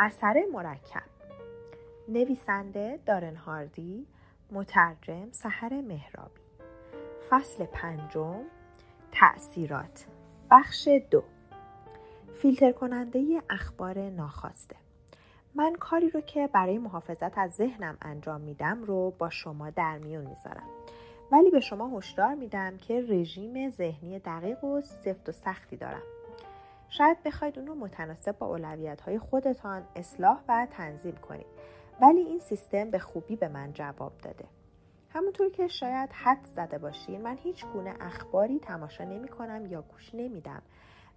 اثر 0.00 0.44
مرکب. 0.52 1.02
نویسنده 2.08 2.98
دارن 3.06 3.36
هاردی 3.36 4.06
مترجم 4.52 5.28
سحر 5.32 5.80
مهرابی. 5.80 6.40
فصل 7.30 7.64
پنجم 7.64 8.40
تأثیرات. 9.12 10.06
بخش 10.50 10.88
دو. 11.10 11.22
فیلتر 12.34 12.72
کننده 12.72 13.42
اخبار 13.50 13.98
ناخواسته. 13.98 14.76
من 15.54 15.74
کاری 15.80 16.10
رو 16.10 16.20
که 16.20 16.46
برای 16.46 16.78
محافظت 16.78 17.38
از 17.38 17.52
ذهنم 17.52 17.98
انجام 18.02 18.40
میدم 18.40 18.82
رو 18.82 19.10
با 19.18 19.30
شما 19.30 19.70
در 19.70 19.98
میون 19.98 20.26
می‌ذارم. 20.26 20.68
ولی 21.32 21.50
به 21.50 21.60
شما 21.60 21.98
هشدار 21.98 22.34
میدم 22.34 22.76
که 22.76 23.06
رژیم 23.08 23.70
ذهنی 23.70 24.18
دقیق 24.18 24.64
و 24.64 24.80
سفت 24.80 25.28
و 25.28 25.32
سختی 25.32 25.76
دارم. 25.76 26.02
شاید 26.98 27.22
بخواید 27.22 27.58
اون 27.58 27.68
رو 27.68 27.74
متناسب 27.74 28.38
با 28.38 28.46
اولویت 28.46 29.00
های 29.00 29.18
خودتان 29.18 29.82
اصلاح 29.96 30.40
و 30.48 30.66
تنظیم 30.70 31.16
کنید 31.16 31.46
ولی 32.00 32.20
این 32.20 32.38
سیستم 32.38 32.90
به 32.90 32.98
خوبی 32.98 33.36
به 33.36 33.48
من 33.48 33.72
جواب 33.72 34.12
داده 34.22 34.44
همونطور 35.10 35.50
که 35.50 35.68
شاید 35.68 36.10
حد 36.12 36.44
زده 36.44 36.78
باشین 36.78 37.22
من 37.22 37.36
هیچ 37.36 37.66
گونه 37.66 37.94
اخباری 38.00 38.58
تماشا 38.58 39.04
نمی 39.04 39.28
کنم 39.28 39.66
یا 39.66 39.82
گوش 39.82 40.14
نمیدم 40.14 40.62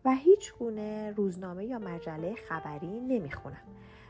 و 0.06 0.12
هیچ 0.12 0.54
گونه 0.54 1.12
روزنامه 1.12 1.66
یا 1.66 1.80
مجله 1.80 2.36
خبری 2.36 3.00
نمی 3.00 3.32
خونم. 3.32 3.64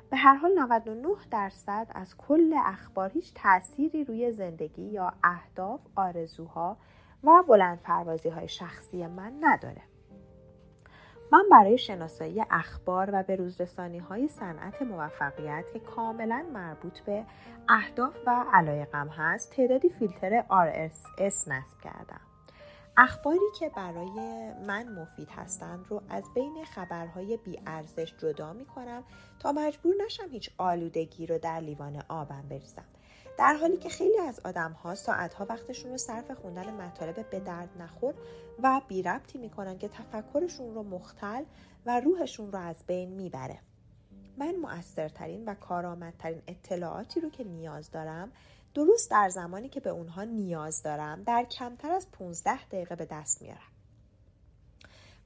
به 0.10 0.18
هر 0.18 0.36
حال 0.36 0.52
99 0.60 1.08
درصد 1.32 1.88
از 1.96 2.18
کل 2.18 2.54
اخبار 2.66 3.10
هیچ 3.10 3.34
تأثیری 3.36 4.04
روی 4.04 4.32
زندگی 4.32 4.84
یا 4.84 5.14
اهداف، 5.24 5.86
آرزوها 5.96 6.78
و 7.24 7.44
بلند 7.48 7.82
پروازی 7.82 8.30
های 8.30 8.48
شخصی 8.48 9.08
من 9.08 9.34
نداره. 9.42 9.82
من 11.32 11.44
برای 11.52 11.78
شناسایی 11.78 12.44
اخبار 12.52 13.10
و 13.14 13.24
به 13.24 13.36
روزرسانی 13.36 13.98
های 13.98 14.28
صنعت 14.28 14.82
موفقیت 14.82 15.66
که 15.74 15.80
کاملا 15.80 16.46
مربوط 16.54 17.00
به 17.00 17.24
اهداف 17.70 18.14
و 18.28 18.46
علایقم 18.54 19.08
هست 19.08 19.52
تعدادی 19.52 19.90
فیلتر 19.90 20.42
RSS 20.42 21.48
نصب 21.48 21.82
کردم. 21.84 22.22
اخباری 22.98 23.40
که 23.60 23.70
برای 23.70 24.52
من 24.68 24.88
مفید 24.90 25.30
هستند 25.30 25.86
رو 25.90 26.02
از 26.10 26.24
بین 26.36 26.66
خبرهای 26.76 27.38
بیارزش 27.38 28.14
جدا 28.18 28.54
می 28.54 28.66
کنم 28.66 29.04
تا 29.40 29.52
مجبور 29.52 29.96
نشم 30.06 30.30
هیچ 30.32 30.50
آلودگی 30.58 31.26
رو 31.26 31.38
در 31.38 31.60
لیوان 31.60 32.04
آبم 32.10 32.44
بریزم. 32.50 32.86
در 33.38 33.54
حالی 33.54 33.78
که 33.78 33.90
خیلی 33.90 34.18
از 34.18 34.40
آدم 34.40 34.72
ها 34.72 34.96
ساعت 34.96 35.34
ها 35.34 35.46
وقتشون 35.50 35.92
رو 35.92 35.98
صرف 35.98 36.32
خوندن 36.32 36.74
مطالب 36.74 37.30
به 37.30 37.40
درد 37.40 37.70
نخور 37.80 38.14
و 38.64 38.82
بی 38.88 39.04
ربطی 39.04 39.38
می‌کنن 39.38 39.78
که 39.78 39.88
تفکرشون 39.88 40.76
رو 40.76 40.84
مختل 40.84 41.44
و 41.86 42.00
روحشون 42.00 42.52
رو 42.52 42.60
از 42.60 42.76
بین 42.88 43.10
می‌بره. 43.10 43.60
من 44.38 44.56
مؤثرترین 44.56 45.46
و 45.46 45.54
کارآمدترین 45.54 46.42
اطلاعاتی 46.48 47.20
رو 47.20 47.30
که 47.30 47.44
نیاز 47.44 47.92
دارم 47.92 48.32
درست 48.74 49.12
در 49.12 49.30
زمانی 49.30 49.70
که 49.70 49.80
به 49.80 49.90
اونها 49.90 50.24
نیاز 50.24 50.84
دارم 50.84 51.22
در 51.22 51.44
کمتر 51.44 51.92
از 51.92 52.12
15 52.12 52.66
دقیقه 52.66 52.96
به 52.96 53.06
دست 53.06 53.42
میارم. 53.42 53.72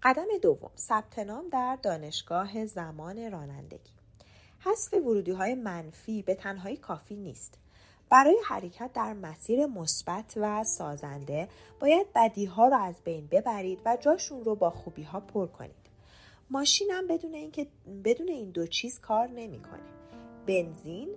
قدم 0.04 0.28
دوم 0.42 0.72
ثبت 0.78 1.20
نام 1.20 1.50
در 1.50 1.78
دانشگاه 1.84 2.66
زمان 2.66 3.32
رانندگی 3.32 3.92
حذف 4.60 4.94
ورودی 4.94 5.32
های 5.32 5.56
منفی 5.56 6.22
به 6.22 6.36
تنهایی 6.36 6.78
کافی 6.78 7.16
نیست 7.16 7.58
برای 8.12 8.38
حرکت 8.46 8.94
در 8.94 9.14
مسیر 9.14 9.66
مثبت 9.66 10.34
و 10.36 10.64
سازنده 10.64 11.48
باید 11.80 12.08
بدی 12.16 12.46
ها 12.46 12.68
را 12.68 12.78
از 12.78 12.96
بین 13.04 13.28
ببرید 13.32 13.80
و 13.86 13.98
جاشون 14.02 14.44
رو 14.44 14.56
با 14.56 14.70
خوبی 14.70 15.04
ها 15.04 15.20
پر 15.20 15.48
کنید. 15.48 15.76
ماشینم 16.50 17.08
بدون 17.08 17.34
اینکه 17.34 17.68
بدون 18.04 18.28
این 18.28 18.50
دو 18.50 18.68
چیز 18.68 19.00
کار 19.00 19.28
نمی‌کنه. 19.28 19.82
بنزین 20.48 21.10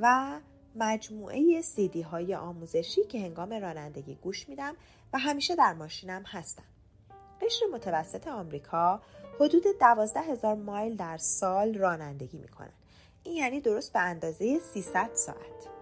و 0.00 0.40
مجموعه 0.76 1.60
سیدی 1.62 2.02
های 2.02 2.34
آموزشی 2.34 3.04
که 3.04 3.20
هنگام 3.20 3.52
رانندگی 3.52 4.14
گوش 4.14 4.48
میدم 4.48 4.76
و 5.12 5.18
همیشه 5.18 5.56
در 5.56 5.72
ماشینم 5.72 6.22
هستم. 6.26 6.64
قشر 7.40 7.66
متوسط 7.72 8.28
آمریکا 8.28 9.00
حدود 9.40 9.64
دوازده 9.80 10.20
هزار 10.20 10.54
مایل 10.54 10.96
در 10.96 11.16
سال 11.16 11.74
رانندگی 11.74 12.38
می‌کنن. 12.38 12.72
این 13.24 13.36
یعنی 13.36 13.60
درست 13.60 13.92
به 13.92 14.00
اندازه 14.00 14.58
300 14.58 15.10
ساعت. 15.14 15.79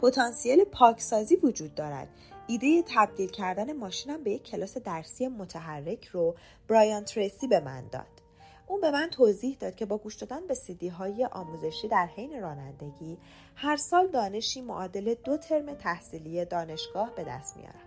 پتانسیل 0.00 0.64
پاکسازی 0.64 1.36
وجود 1.36 1.74
دارد. 1.74 2.08
ایده 2.46 2.82
تبدیل 2.94 3.28
کردن 3.28 3.72
ماشینم 3.72 4.22
به 4.22 4.30
یک 4.30 4.42
کلاس 4.42 4.78
درسی 4.78 5.28
متحرک 5.28 6.04
رو 6.04 6.34
برایان 6.68 7.04
تریسی 7.04 7.46
به 7.46 7.60
من 7.60 7.88
داد. 7.92 8.06
اون 8.66 8.80
به 8.80 8.90
من 8.90 9.10
توضیح 9.10 9.56
داد 9.60 9.74
که 9.74 9.86
با 9.86 9.98
گوش 9.98 10.14
دادن 10.14 10.46
به 10.46 10.54
سیدی 10.54 10.88
های 10.88 11.24
آموزشی 11.24 11.88
در 11.88 12.06
حین 12.06 12.40
رانندگی 12.40 13.18
هر 13.54 13.76
سال 13.76 14.06
دانشی 14.06 14.60
معادل 14.60 15.14
دو 15.24 15.36
ترم 15.36 15.74
تحصیلی 15.74 16.44
دانشگاه 16.44 17.14
به 17.14 17.24
دست 17.24 17.56
میارم. 17.56 17.80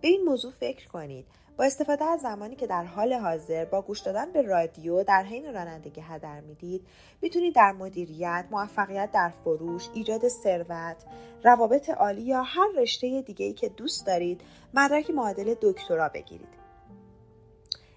به 0.00 0.08
این 0.08 0.24
موضوع 0.24 0.52
فکر 0.52 0.88
کنید. 0.88 1.26
با 1.56 1.64
استفاده 1.64 2.04
از 2.04 2.20
زمانی 2.20 2.56
که 2.56 2.66
در 2.66 2.84
حال 2.84 3.12
حاضر 3.12 3.64
با 3.64 3.82
گوش 3.82 4.00
دادن 4.00 4.32
به 4.32 4.42
رادیو 4.42 5.04
در 5.04 5.22
حین 5.22 5.54
رانندگی 5.54 6.00
هدر 6.00 6.40
می‌دید 6.40 6.86
می‌تونید 7.22 7.54
در 7.54 7.72
مدیریت 7.72 8.44
موفقیت 8.50 9.10
در 9.12 9.32
فروش 9.44 9.88
ایجاد 9.94 10.28
ثروت 10.28 10.96
روابط 11.44 11.90
عالی 11.90 12.22
یا 12.22 12.42
هر 12.42 12.68
رشته 12.76 13.22
دیگه 13.22 13.46
ای 13.46 13.52
که 13.52 13.68
دوست 13.68 14.06
دارید 14.06 14.40
مدرک 14.74 15.10
معادل 15.10 15.54
دکترا 15.62 16.08
بگیرید. 16.08 16.62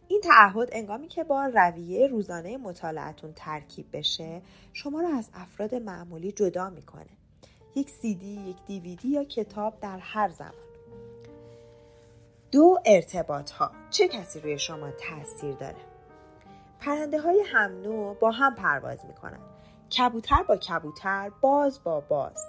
این 0.07 0.21
تعهد 0.21 0.69
انگامی 0.71 1.07
که 1.07 1.23
با 1.23 1.45
رویه 1.45 2.07
روزانه 2.07 2.57
مطالعتون 2.57 3.33
ترکیب 3.35 3.85
بشه 3.93 4.41
شما 4.73 5.01
را 5.01 5.09
از 5.17 5.29
افراد 5.33 5.75
معمولی 5.75 6.31
جدا 6.31 6.69
می‌کنه. 6.69 7.09
یک 7.75 7.91
دی، 8.01 8.49
یک 8.49 8.57
دیویدی 8.67 9.07
یا 9.07 9.23
کتاب 9.23 9.79
در 9.79 9.97
هر 9.97 10.29
زمان. 10.29 10.64
دو 12.55 12.79
ارتباط 12.85 13.51
ها 13.51 13.71
چه 13.89 14.07
کسی 14.07 14.39
روی 14.39 14.59
شما 14.59 14.91
تاثیر 14.91 15.55
داره؟ 15.55 15.75
پرنده 16.79 17.21
های 17.21 17.43
هم 17.45 17.81
نوع 17.81 18.15
با 18.15 18.31
هم 18.31 18.55
پرواز 18.55 19.05
می‌کنن. 19.05 19.39
کبوتر 19.97 20.43
با 20.43 20.57
کبوتر 20.57 21.31
باز 21.41 21.83
با 21.83 21.99
باز. 21.99 22.45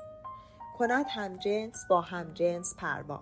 کند 0.78 1.06
هم 1.08 1.36
جنس 1.36 1.86
با 1.88 2.00
هم 2.00 2.34
جنس 2.34 2.74
پرواز. 2.78 3.20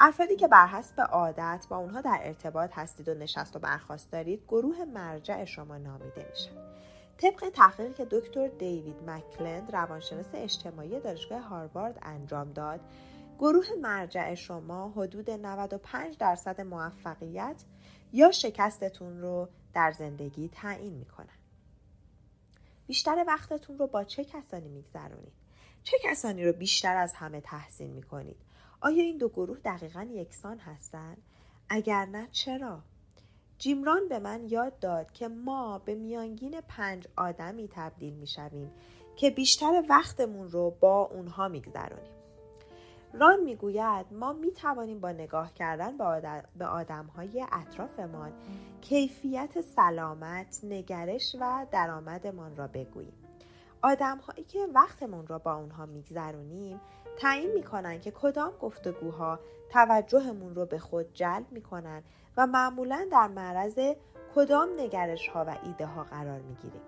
افرادی 0.00 0.36
که 0.36 0.48
بر 0.48 0.66
حسب 0.66 1.00
عادت 1.00 1.66
با 1.70 1.76
اونها 1.76 2.00
در 2.00 2.20
ارتباط 2.22 2.70
هستید 2.74 3.08
و 3.08 3.14
نشست 3.14 3.56
و 3.56 3.58
برخواست 3.58 4.12
دارید 4.12 4.44
گروه 4.48 4.84
مرجع 4.84 5.44
شما 5.44 5.78
نامیده 5.78 6.26
میشن 6.30 6.56
طبق 7.18 7.48
تحقیقی 7.48 7.94
که 7.94 8.04
دکتر 8.04 8.48
دیوید 8.48 9.10
مکلند 9.10 9.74
روانشناس 9.74 10.26
اجتماعی 10.34 11.00
دانشگاه 11.00 11.40
هاروارد 11.40 11.98
انجام 12.02 12.52
داد 12.52 12.80
گروه 13.38 13.66
مرجع 13.80 14.34
شما 14.34 14.88
حدود 14.88 15.30
95 15.30 16.18
درصد 16.18 16.60
موفقیت 16.60 17.64
یا 18.12 18.30
شکستتون 18.30 19.20
رو 19.20 19.48
در 19.74 19.92
زندگی 19.92 20.48
تعیین 20.48 20.92
می‌کنن. 20.92 21.38
بیشتر 22.86 23.24
وقتتون 23.26 23.78
رو 23.78 23.86
با 23.86 24.04
چه 24.04 24.24
کسانی 24.24 24.68
میگذرونید؟ 24.68 25.32
چه 25.82 25.96
کسانی 26.04 26.44
رو 26.44 26.52
بیشتر 26.52 26.96
از 26.96 27.14
همه 27.14 27.40
تحسین 27.40 27.90
می‌کنید؟ 27.90 28.36
آیا 28.80 29.02
این 29.02 29.18
دو 29.18 29.28
گروه 29.28 29.58
دقیقا 29.64 30.02
یکسان 30.02 30.58
هستند؟ 30.58 31.22
اگر 31.68 32.04
نه 32.04 32.28
چرا؟ 32.32 32.80
جیمران 33.58 34.08
به 34.08 34.18
من 34.18 34.48
یاد 34.48 34.78
داد 34.78 35.12
که 35.12 35.28
ما 35.28 35.78
به 35.78 35.94
میانگین 35.94 36.60
پنج 36.68 37.08
آدمی 37.16 37.68
تبدیل 37.72 38.14
می‌شویم 38.14 38.70
که 39.16 39.30
بیشتر 39.30 39.84
وقتمون 39.88 40.50
رو 40.50 40.70
با 40.70 41.02
اونها 41.02 41.48
میگذرونیم. 41.48 42.13
ران 43.20 43.40
می‌گوید 43.40 44.06
ما 44.12 44.32
می 44.32 44.52
توانیم 44.52 45.00
با 45.00 45.12
نگاه 45.12 45.54
کردن 45.54 45.96
به 46.58 46.66
آدم 46.66 47.06
های 47.06 47.46
اطرافمان 47.52 48.32
کیفیت 48.80 49.60
سلامت، 49.60 50.60
نگرش 50.62 51.36
و 51.40 51.66
درآمدمان 51.70 52.56
را 52.56 52.66
بگوییم. 52.66 53.12
آدم 53.82 54.18
هایی 54.18 54.44
که 54.44 54.58
وقتمون 54.74 55.26
را 55.26 55.38
با 55.38 55.54
اونها 55.54 55.86
میگذرونیم 55.86 56.80
تعیین 57.18 57.52
می‌کنن 57.52 58.00
که 58.00 58.10
کدام 58.10 58.52
گفتگوها 58.60 59.38
توجهمون 59.70 60.54
رو 60.54 60.66
به 60.66 60.78
خود 60.78 61.14
جلب 61.14 61.46
می‌کنن 61.50 62.02
و 62.36 62.46
معمولا 62.46 63.08
در 63.12 63.28
معرض 63.28 63.78
کدام 64.34 64.68
نگرش 64.76 65.28
ها 65.28 65.44
و 65.44 65.56
ایده 65.62 65.86
ها 65.86 66.04
قرار 66.04 66.40
می‌گیریم. 66.40 66.82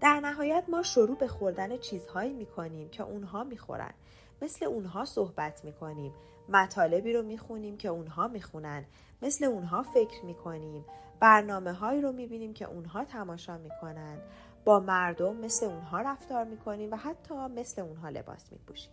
در 0.00 0.20
نهایت 0.20 0.64
ما 0.68 0.82
شروع 0.82 1.16
به 1.16 1.28
خوردن 1.28 1.76
چیزهایی 1.76 2.32
می‌کنیم 2.32 2.88
که 2.88 3.02
اونها 3.02 3.44
می‌خورن 3.44 3.94
مثل 4.42 4.64
اونها 4.64 5.04
صحبت 5.04 5.64
می‌کنیم. 5.64 6.12
مطالبی 6.48 7.12
رو 7.12 7.22
می‌خونیم 7.22 7.76
که 7.76 7.88
اونها 7.88 8.28
می‌خونن. 8.28 8.84
مثل 9.22 9.44
اونها 9.44 9.82
فکر 9.82 10.24
می‌کنیم. 10.24 10.84
برنامه 11.20 11.72
هایی 11.72 12.00
رو 12.00 12.12
می‌بینیم 12.12 12.52
که 12.52 12.64
اونها 12.64 13.04
تماشا 13.04 13.58
می‌کنن. 13.58 14.18
با 14.64 14.80
مردم 14.80 15.36
مثل 15.36 15.66
اونها 15.66 16.00
رفتار 16.00 16.44
می‌کنیم 16.44 16.92
و 16.92 16.96
حتی 16.96 17.34
مثل 17.34 17.82
اونها 17.82 18.08
لباس 18.08 18.52
میپوشیم. 18.52 18.92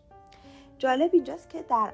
جالب 0.78 1.10
اینجاست 1.14 1.50
که 1.50 1.64
در 1.64 1.94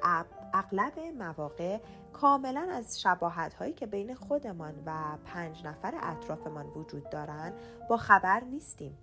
اغلب 0.53 0.99
مواقع 0.99 1.79
کاملا 2.13 2.67
از 2.71 3.01
شباهت 3.01 3.53
هایی 3.53 3.73
که 3.73 3.85
بین 3.85 4.15
خودمان 4.15 4.73
و 4.85 5.17
پنج 5.25 5.65
نفر 5.65 5.93
اطرافمان 6.01 6.65
وجود 6.65 7.09
دارند 7.09 7.53
با 7.89 7.97
خبر 7.97 8.39
نیستیم. 8.39 8.97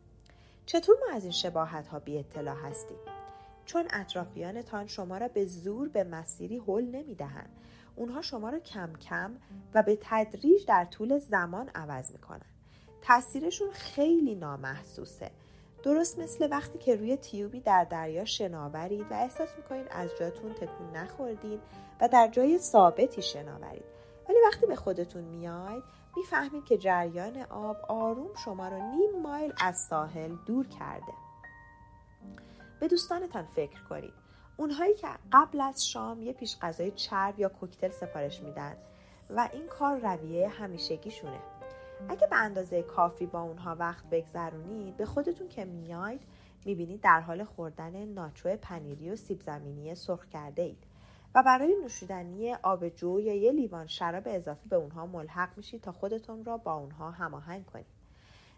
چطور 0.67 0.97
ما 1.09 1.17
از 1.17 1.23
این 1.23 1.33
شباهت 1.33 1.87
ها 1.87 1.99
بی 1.99 2.19
اطلاع 2.19 2.57
هستیم؟ 2.57 2.99
چون 3.65 3.85
اطرافیانتان 3.91 4.87
شما 4.87 5.19
را 5.19 5.29
به 5.29 5.47
زور 5.47 5.89
به 5.89 6.05
مسیری 6.05 6.59
حل 6.59 6.85
نمی 6.85 7.15
دهند 7.15 7.51
اونها 7.97 8.23
شما 8.23 8.51
را 8.51 8.59
کم 8.59 8.93
کم 8.93 9.37
و 9.75 9.83
به 9.83 9.99
تدریج 10.03 10.67
در 10.67 10.85
طول 10.85 11.19
زمان 11.19 11.71
عوض 11.75 12.13
می 12.13 12.19
کنن. 12.19 12.47
تاثیرشون 13.03 13.71
خیلی 13.71 14.35
نامحسوسه. 14.35 15.31
درست 15.83 16.19
مثل 16.19 16.49
وقتی 16.51 16.79
که 16.79 16.97
روی 16.97 17.17
تیوبی 17.17 17.61
در 17.61 17.85
دریا 17.85 18.25
شناورید 18.25 19.07
و 19.11 19.15
احساس 19.15 19.49
می‌کنید 19.57 19.87
از 19.91 20.11
جاتون 20.19 20.55
تکون 20.55 20.97
نخوردید 20.97 21.61
و 22.01 22.09
در 22.09 22.29
جای 22.29 22.59
ثابتی 22.59 23.23
شناورید. 23.23 23.85
ولی 24.29 24.39
وقتی 24.47 24.67
به 24.67 24.77
خودتون 24.77 25.25
میاید 25.25 25.83
می‌فهمید 26.17 26.65
که 26.65 26.79
جریان 26.79 27.37
آب 27.51 27.77
آروم 27.89 28.35
شما 28.45 28.69
رو 28.69 28.91
نیم 28.91 29.23
مایل 29.23 29.53
از 29.61 29.79
ساحل 29.79 30.37
دور 30.47 30.67
کرده. 30.67 31.13
به 32.81 32.89
دوستانتان 32.89 33.45
فکر 33.45 33.83
کنید. 33.83 34.13
اونهایی 34.57 34.95
که 34.95 35.09
قبل 35.33 35.61
از 35.61 35.87
شام 35.87 36.23
یه 36.23 36.33
پیش 36.33 36.57
غذای 36.63 36.91
چرب 36.91 37.41
یا 37.41 37.49
کوکتل 37.49 37.91
سفارش 37.91 38.41
میدن 38.41 38.77
و 39.31 39.49
این 39.53 39.67
کار 39.67 39.99
رویه 39.99 40.49
همیشگیشونه. 40.49 41.39
اگه 42.09 42.27
به 42.27 42.37
اندازه 42.37 42.83
کافی 42.83 43.27
با 43.27 43.41
اونها 43.41 43.77
وقت 43.79 44.05
بگذرونید 44.11 44.97
به 44.97 45.07
خودتون 45.07 45.49
که 45.49 45.65
میاید 45.65 46.21
می‌بینید 46.65 47.01
در 47.01 47.21
حال 47.21 47.45
خوردن 47.45 48.05
ناچو 48.05 48.57
پنیری 48.57 49.11
و 49.11 49.17
سیب 49.17 49.41
زمینی 49.41 49.95
سرخ 49.95 50.27
کرده 50.27 50.63
اید 50.63 50.85
و 51.35 51.43
برای 51.43 51.77
نوشیدنی 51.83 52.55
آبجو 52.55 53.21
یا 53.21 53.35
یه 53.35 53.53
لیوان 53.53 53.87
شراب 53.87 54.23
اضافی 54.27 54.69
به 54.69 54.77
اونها 54.77 55.07
ملحق 55.07 55.57
میشید 55.57 55.81
تا 55.81 55.93
خودتون 55.93 56.45
را 56.45 56.57
با 56.57 56.75
اونها 56.75 57.11
هماهنگ 57.11 57.67
کنید. 57.67 57.94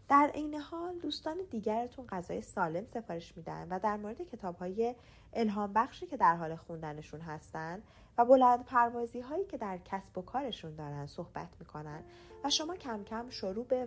در 0.08 0.31
عین 0.35 0.55
حال 0.55 0.99
دوستان 0.99 1.37
دیگرتون 1.50 2.06
غذای 2.06 2.43
سالم 2.43 2.87
سفارش 2.87 3.37
میدن 3.37 3.69
و 3.70 3.79
در 3.79 3.97
مورد 3.97 4.23
کتاب 4.23 4.56
های 4.56 4.94
الهام 5.32 5.73
بخشی 5.73 6.06
که 6.06 6.17
در 6.17 6.37
حال 6.37 6.56
خوندنشون 6.56 7.20
هستن 7.20 7.82
و 8.19 8.25
بلند 8.25 8.64
پروازی 8.64 9.20
هایی 9.20 9.44
که 9.44 9.56
در 9.56 9.79
کسب 9.79 10.19
و 10.19 10.23
کارشون 10.23 10.75
دارن 10.75 11.06
صحبت 11.06 11.49
می‌کنن 11.61 12.03
و 12.44 12.50
شما 12.50 12.76
کم 12.76 13.05
کم 13.05 13.31
شروع 13.31 13.67
به 13.67 13.87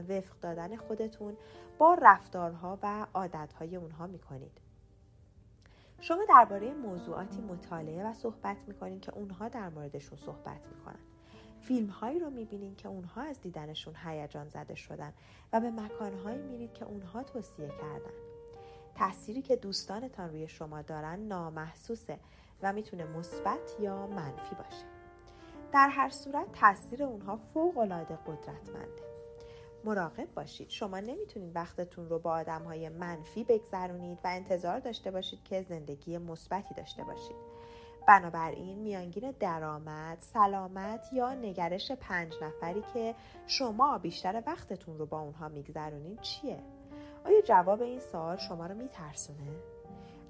وفق 0.00 0.40
دادن 0.40 0.76
خودتون 0.76 1.36
با 1.78 1.94
رفتارها 1.94 2.78
و 2.82 3.06
عادتهای 3.14 3.76
اونها 3.76 4.06
می‌کنید. 4.06 4.60
شما 6.00 6.24
درباره 6.28 6.74
موضوعاتی 6.74 7.40
مطالعه 7.40 8.04
و 8.04 8.12
صحبت 8.12 8.56
می‌کنید 8.66 9.00
که 9.00 9.12
اونها 9.14 9.48
در 9.48 9.68
موردشون 9.68 10.18
صحبت 10.18 10.60
می‌کنن. 10.76 11.09
فیلم 11.62 11.88
هایی 11.88 12.18
رو 12.18 12.30
می‌بینید 12.30 12.76
که 12.76 12.88
اونها 12.88 13.22
از 13.22 13.40
دیدنشون 13.40 13.94
هیجان 14.04 14.48
زده 14.48 14.74
شدن 14.74 15.12
و 15.52 15.60
به 15.60 15.70
مکانهایی 15.70 16.42
میرید 16.42 16.72
که 16.72 16.84
اونها 16.84 17.22
توصیه 17.22 17.68
کردن. 17.68 18.14
تأثیری 18.94 19.42
که 19.42 19.56
دوستانتان 19.56 20.30
روی 20.30 20.48
شما 20.48 20.82
دارن 20.82 21.18
نامحسوسه 21.18 22.18
و 22.62 22.72
می‌تونه 22.72 23.04
مثبت 23.04 23.76
یا 23.80 24.06
منفی 24.06 24.54
باشه. 24.54 24.84
در 25.72 25.88
هر 25.88 26.08
صورت 26.08 26.52
تاثیر 26.52 27.04
اونها 27.04 27.36
فوق 27.36 27.78
العاده 27.78 28.16
قدرتمنده. 28.16 29.02
مراقب 29.84 30.34
باشید. 30.34 30.70
شما 30.70 31.00
نمی‌تونید 31.00 31.56
وقتتون 31.56 32.08
رو 32.08 32.18
با 32.18 32.32
آدم 32.32 32.62
های 32.62 32.88
منفی 32.88 33.44
بگذرونید 33.44 34.18
و 34.24 34.28
انتظار 34.28 34.78
داشته 34.78 35.10
باشید 35.10 35.44
که 35.44 35.62
زندگی 35.62 36.18
مثبتی 36.18 36.74
داشته 36.74 37.04
باشید. 37.04 37.49
بنابراین 38.06 38.78
میانگین 38.78 39.34
درآمد، 39.40 40.18
سلامت 40.20 41.12
یا 41.12 41.34
نگرش 41.34 41.92
پنج 41.92 42.34
نفری 42.42 42.82
که 42.94 43.14
شما 43.46 43.98
بیشتر 43.98 44.42
وقتتون 44.46 44.98
رو 44.98 45.06
با 45.06 45.20
اونها 45.20 45.48
میگذرونید 45.48 46.20
چیه؟ 46.20 46.58
آیا 47.24 47.40
جواب 47.40 47.82
این 47.82 48.00
سوال 48.00 48.36
شما 48.36 48.66
رو 48.66 48.74
میترسونه؟ 48.74 49.50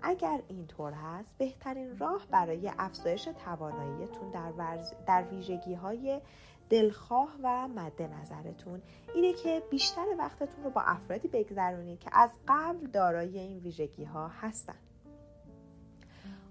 اگر 0.02 0.42
اینطور 0.48 0.92
هست 0.92 1.34
بهترین 1.38 1.98
راه 1.98 2.26
برای 2.30 2.72
افزایش 2.78 3.28
تواناییتون 3.44 4.30
در, 4.30 4.52
در 5.06 5.24
ویژگی 5.30 5.74
های 5.74 6.20
دلخواه 6.70 7.28
و 7.42 7.68
مد 7.68 8.02
نظرتون 8.02 8.82
اینه 9.14 9.32
که 9.32 9.62
بیشتر 9.70 10.06
وقتتون 10.18 10.64
رو 10.64 10.70
با 10.70 10.80
افرادی 10.80 11.28
بگذرونید 11.28 12.00
که 12.00 12.10
از 12.12 12.30
قبل 12.48 12.86
دارای 12.86 13.38
این 13.38 13.58
ویژگی 13.58 14.04
ها 14.04 14.28
هستن 14.28 14.74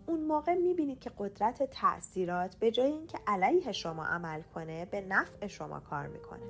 اون 0.09 0.19
موقع 0.19 0.55
می‌بینید 0.55 0.99
که 0.99 1.11
قدرت 1.17 1.63
تاثیرات 1.63 2.55
به 2.55 2.71
جای 2.71 2.91
اینکه 2.91 3.19
علیه 3.27 3.71
شما 3.71 4.05
عمل 4.05 4.41
کنه 4.41 4.85
به 4.85 5.01
نفع 5.01 5.47
شما 5.47 5.79
کار 5.79 6.07
می‌کنه. 6.07 6.43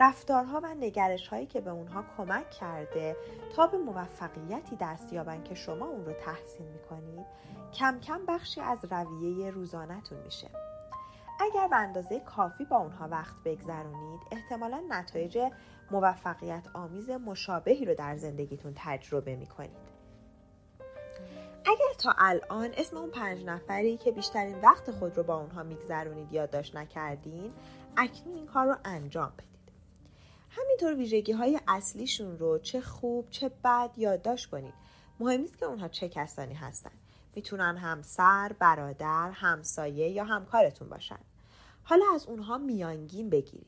رفتارها 0.00 0.60
و 0.64 0.74
نگرش 0.74 1.28
هایی 1.28 1.46
که 1.46 1.60
به 1.60 1.70
اونها 1.70 2.04
کمک 2.16 2.50
کرده 2.50 3.16
تا 3.56 3.66
به 3.66 3.78
موفقیتی 3.78 4.76
دست 4.80 5.12
یابن 5.12 5.42
که 5.42 5.54
شما 5.54 5.86
اون 5.86 6.04
رو 6.06 6.12
تحسین 6.12 6.66
می‌کنید 6.66 7.26
کم 7.72 8.00
کم 8.00 8.20
بخشی 8.28 8.60
از 8.60 8.78
رویه 8.90 9.50
روزانهتون 9.50 10.18
میشه. 10.18 10.48
اگر 11.40 11.68
به 11.68 11.76
اندازه 11.76 12.20
کافی 12.20 12.64
با 12.64 12.76
اونها 12.76 13.08
وقت 13.08 13.34
بگذرونید 13.44 14.20
احتمالا 14.32 14.82
نتایج 14.88 15.38
موفقیت 15.90 16.66
آمیز 16.74 17.10
مشابهی 17.10 17.84
رو 17.84 17.94
در 17.94 18.16
زندگیتون 18.16 18.72
تجربه 18.76 19.36
می‌کنید. 19.36 19.97
اگر 21.68 21.94
تا 21.98 22.14
الان 22.18 22.70
اسم 22.76 22.96
اون 22.96 23.10
پنج 23.10 23.44
نفری 23.44 23.96
که 23.96 24.12
بیشترین 24.12 24.60
وقت 24.60 24.90
خود 24.90 25.16
رو 25.16 25.22
با 25.22 25.40
اونها 25.40 25.62
میگذرونید 25.62 26.32
یادداشت 26.32 26.76
نکردین 26.76 27.52
اکنون 27.96 28.36
این 28.36 28.46
کار 28.46 28.66
رو 28.66 28.76
انجام 28.84 29.32
بدید. 29.38 29.72
همینطور 30.50 30.94
ویژگی 30.94 31.32
های 31.32 31.60
اصلیشون 31.68 32.38
رو 32.38 32.58
چه 32.58 32.80
خوب 32.80 33.30
چه 33.30 33.50
بد 33.64 33.90
یادداشت 33.96 34.50
کنید. 34.50 34.74
مهم 35.20 35.40
نیست 35.40 35.58
که 35.58 35.66
اونها 35.66 35.88
چه 35.88 36.08
کسانی 36.08 36.54
هستن. 36.54 36.90
می‌تونن 37.34 37.76
همسر، 37.76 38.52
برادر، 38.58 39.30
همسایه 39.34 40.08
یا 40.08 40.24
همکارتون 40.24 40.88
باشن. 40.88 41.20
حالا 41.82 42.04
از 42.14 42.26
اونها 42.26 42.58
میانگین 42.58 43.30
بگیرید. 43.30 43.66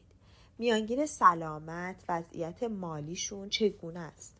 میانگین 0.58 1.06
سلامت 1.06 2.05
وضعیت 2.08 2.63
مالیشون 2.63 3.48
چگونه 3.48 4.01
است؟ 4.01 4.36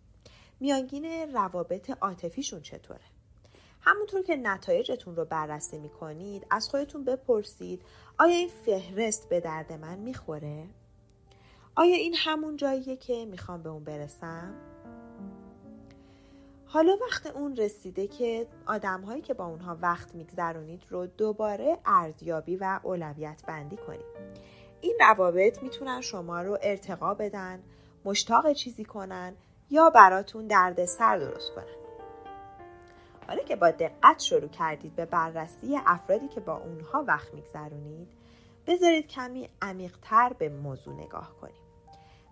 میانگین 0.61 1.05
روابط 1.33 1.91
عاطفیشون 1.91 2.61
چطوره؟ 2.61 3.10
همونطور 3.81 4.23
که 4.23 4.37
نتایجتون 4.37 5.17
رو 5.17 5.25
بررسی 5.25 5.79
می‌کنید 5.79 6.47
از 6.51 6.69
خودتون 6.69 7.05
بپرسید 7.05 7.83
آیا 8.19 8.37
این 8.37 8.49
فهرست 8.49 9.29
به 9.29 9.41
درد 9.41 9.73
من 9.73 9.99
می‌خوره؟ 9.99 10.67
آیا 11.77 11.97
این 11.97 12.15
همون 12.19 12.57
جاییه 12.57 12.97
که 12.97 13.27
می‌خوام 13.27 13.63
به 13.63 13.69
اون 13.69 13.85
برسم؟ 13.85 14.55
حالا 16.67 16.97
وقت 17.01 17.27
اون 17.27 17.57
رسیده 17.57 18.07
که 18.07 18.47
آدم 18.67 19.01
هایی 19.01 19.23
که 19.23 19.35
با 19.35 19.47
اونها 19.47 19.79
وقت 19.83 20.15
میگذرونید 20.15 20.83
رو 20.89 21.07
دوباره 21.07 21.79
ارزیابی 21.87 22.57
و 22.57 22.81
اولویت 22.83 23.43
بندی 23.47 23.77
کنید. 23.77 24.41
این 24.81 24.97
روابط 25.01 25.63
می‌تونن 25.63 26.01
شما 26.01 26.43
رو 26.43 26.59
ارتقا 26.63 27.15
بدن، 27.15 27.63
مشتاق 28.05 28.53
چیزی 28.53 28.85
کنن 28.85 29.35
یا 29.71 29.91
براتون 29.91 30.47
دردسر 30.47 31.19
درست 31.19 31.55
کنن. 31.55 31.80
حالا 33.31 33.43
که 33.43 33.57
با 33.57 33.71
دقت 33.71 34.19
شروع 34.19 34.49
کردید 34.49 34.97
به 34.97 35.05
بررسی 35.07 35.77
افرادی 35.87 36.29
که 36.29 36.41
با 36.41 36.57
اونها 36.57 37.05
وقت 37.09 37.35
میگذرونید 37.35 38.09
بذارید 38.67 39.07
کمی 39.07 39.49
عمیقتر 39.63 40.33
به 40.39 40.49
موضوع 40.49 40.95
نگاه 40.95 41.33
کنیم. 41.41 41.63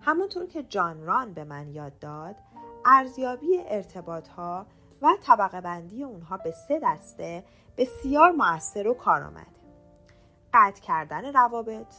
همونطور 0.00 0.46
که 0.46 0.62
جان 0.62 1.06
ران 1.06 1.34
به 1.34 1.44
من 1.44 1.68
یاد 1.68 1.98
داد 1.98 2.36
ارزیابی 2.84 3.58
ارتباط 3.66 4.28
ها 4.28 4.66
و 5.02 5.16
طبقه 5.22 5.60
بندی 5.60 6.04
اونها 6.04 6.36
به 6.36 6.50
سه 6.50 6.80
دسته 6.82 7.44
بسیار 7.76 8.30
موثر 8.30 8.88
و 8.88 8.94
کارآمده 8.94 9.46
قطع 10.54 10.80
کردن 10.80 11.32
روابط 11.32 11.94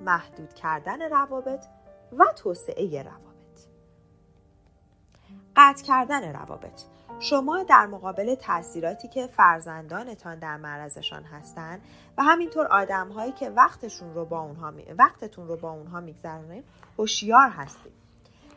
محدود 0.00 0.54
کردن 0.54 1.02
روابط 1.02 1.64
و 2.18 2.24
توسعه 2.36 3.02
روابط. 3.02 3.30
قطع 5.56 5.84
کردن 5.84 6.32
روابط. 6.32 6.82
شما 7.18 7.62
در 7.62 7.86
مقابل 7.86 8.34
تاثیراتی 8.34 9.08
که 9.08 9.26
فرزندانتان 9.26 10.38
در 10.38 10.56
معرضشان 10.56 11.24
هستند 11.24 11.80
و 12.18 12.22
همینطور 12.22 12.66
آدم 12.66 13.08
هایی 13.08 13.32
که 13.32 13.50
وقتشون 13.50 14.14
رو 14.14 14.24
با 14.24 14.40
اونها 14.40 14.70
می... 14.70 14.84
وقتتون 14.98 15.48
رو 15.48 15.56
با 15.56 15.70
اونها 15.70 16.00
میگذرونید 16.00 16.64
هوشیار 16.98 17.48
هستید. 17.48 17.92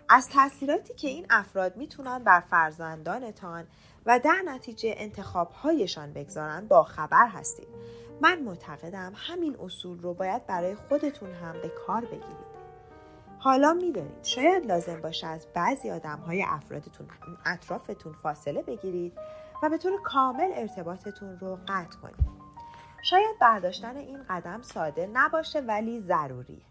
از 0.10 0.29
تاثیراتی 0.29 0.93
که 0.93 1.07
این 1.07 1.25
افراد 1.29 1.77
می‌تونن 1.77 2.19
بر 2.19 2.39
فرزندانتان 2.39 3.67
و 4.05 4.19
در 4.19 4.41
نتیجه 4.45 4.93
انتخابهایشان 4.98 6.13
بگذارن 6.13 6.67
با 6.67 6.83
خبر 6.83 7.27
هستید. 7.27 7.67
من 8.22 8.41
معتقدم 8.41 9.13
همین 9.15 9.57
اصول 9.63 10.00
رو 10.00 10.13
باید 10.13 10.48
برای 10.48 10.75
خودتون 10.75 11.31
هم 11.31 11.53
به 11.62 11.72
کار 11.88 12.05
بگیرید. 12.05 12.52
حالا 13.43 13.73
می‌دانید 13.73 14.23
شاید 14.23 14.65
لازم 14.65 15.01
باشه 15.01 15.27
از 15.27 15.47
بعضی 15.53 15.91
آدم 15.91 16.19
های 16.19 16.45
افرادتون 16.47 17.07
اطرافتون 17.45 18.13
فاصله 18.13 18.62
بگیرید 18.62 19.13
و 19.63 19.69
به 19.69 19.77
طور 19.77 20.01
کامل 20.01 20.51
ارتباطتون 20.53 21.39
رو 21.39 21.59
قطع 21.67 21.97
کنید. 21.97 22.33
شاید 23.01 23.39
برداشتن 23.41 23.97
این 23.97 24.23
قدم 24.29 24.62
ساده 24.62 25.09
نباشه 25.13 25.59
ولی 25.59 26.00
ضروریه. 26.01 26.62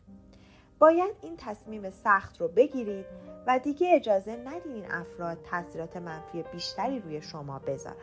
باید 0.79 1.15
این 1.23 1.37
تصمیم 1.37 1.91
سخت 1.91 2.41
رو 2.41 2.49
بگیرید 2.49 3.07
و 3.47 3.59
دیگه 3.59 3.95
اجازه 3.95 4.37
ندید 4.37 4.73
این 4.73 4.93
افراد 4.93 5.43
تاثیرات 5.43 5.97
منفی 5.97 6.45
بیشتری 6.53 7.01
روی 7.01 7.23
شما 7.23 7.59
بذارن. 7.59 7.97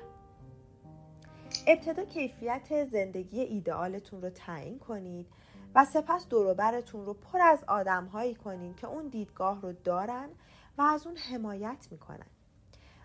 ابتدا 1.67 2.05
کیفیت 2.05 2.85
زندگی 2.85 3.41
ایدئالتون 3.41 4.21
رو 4.21 4.29
تعیین 4.29 4.79
کنید 4.79 5.27
و 5.75 5.85
سپس 5.85 6.27
دوروبرتون 6.27 7.05
رو 7.05 7.13
پر 7.13 7.41
از 7.41 7.63
آدمهایی 7.67 8.35
کنید 8.35 8.75
که 8.75 8.87
اون 8.87 9.07
دیدگاه 9.07 9.61
رو 9.61 9.73
دارن 9.73 10.29
و 10.77 10.81
از 10.81 11.07
اون 11.07 11.17
حمایت 11.17 11.87
می‌کنن. 11.91 12.27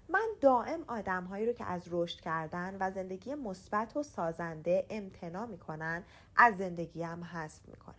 من 0.09 0.29
دائم 0.41 0.85
آدمهایی 0.87 1.47
رو 1.47 1.53
که 1.53 1.65
از 1.65 1.83
رشد 1.91 2.21
کردن 2.21 2.77
و 2.81 2.91
زندگی 2.91 3.35
مثبت 3.35 3.97
و 3.97 4.03
سازنده 4.03 4.87
امتنا 4.91 5.47
می‌کنن 5.47 6.05
از 6.37 6.57
زندگیم 6.57 7.25
حذف 7.25 7.69
می‌کنم. 7.69 7.95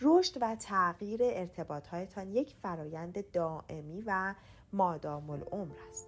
رشد 0.00 0.38
و 0.40 0.56
تغییر 0.56 1.20
ارتباطهایتان 1.22 2.32
یک 2.32 2.54
فرایند 2.62 3.30
دائمی 3.30 4.02
و 4.06 4.34
مادام 4.72 5.30
العمر 5.30 5.76
است. 5.90 6.06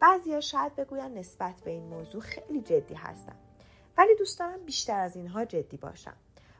بعضیا 0.00 0.40
شاید 0.40 0.76
بگوین 0.76 1.18
نسبت 1.18 1.60
به 1.64 1.70
این 1.70 1.82
موضوع 1.82 2.20
خیلی 2.20 2.60
جدی 2.60 2.94
هستم 2.94 3.36
ولی 3.98 4.16
دوست 4.16 4.38
دارم 4.38 4.64
بیشتر 4.64 5.00
از 5.00 5.16
اینها 5.16 5.44
جدی 5.44 5.76
باشم. 5.76 6.16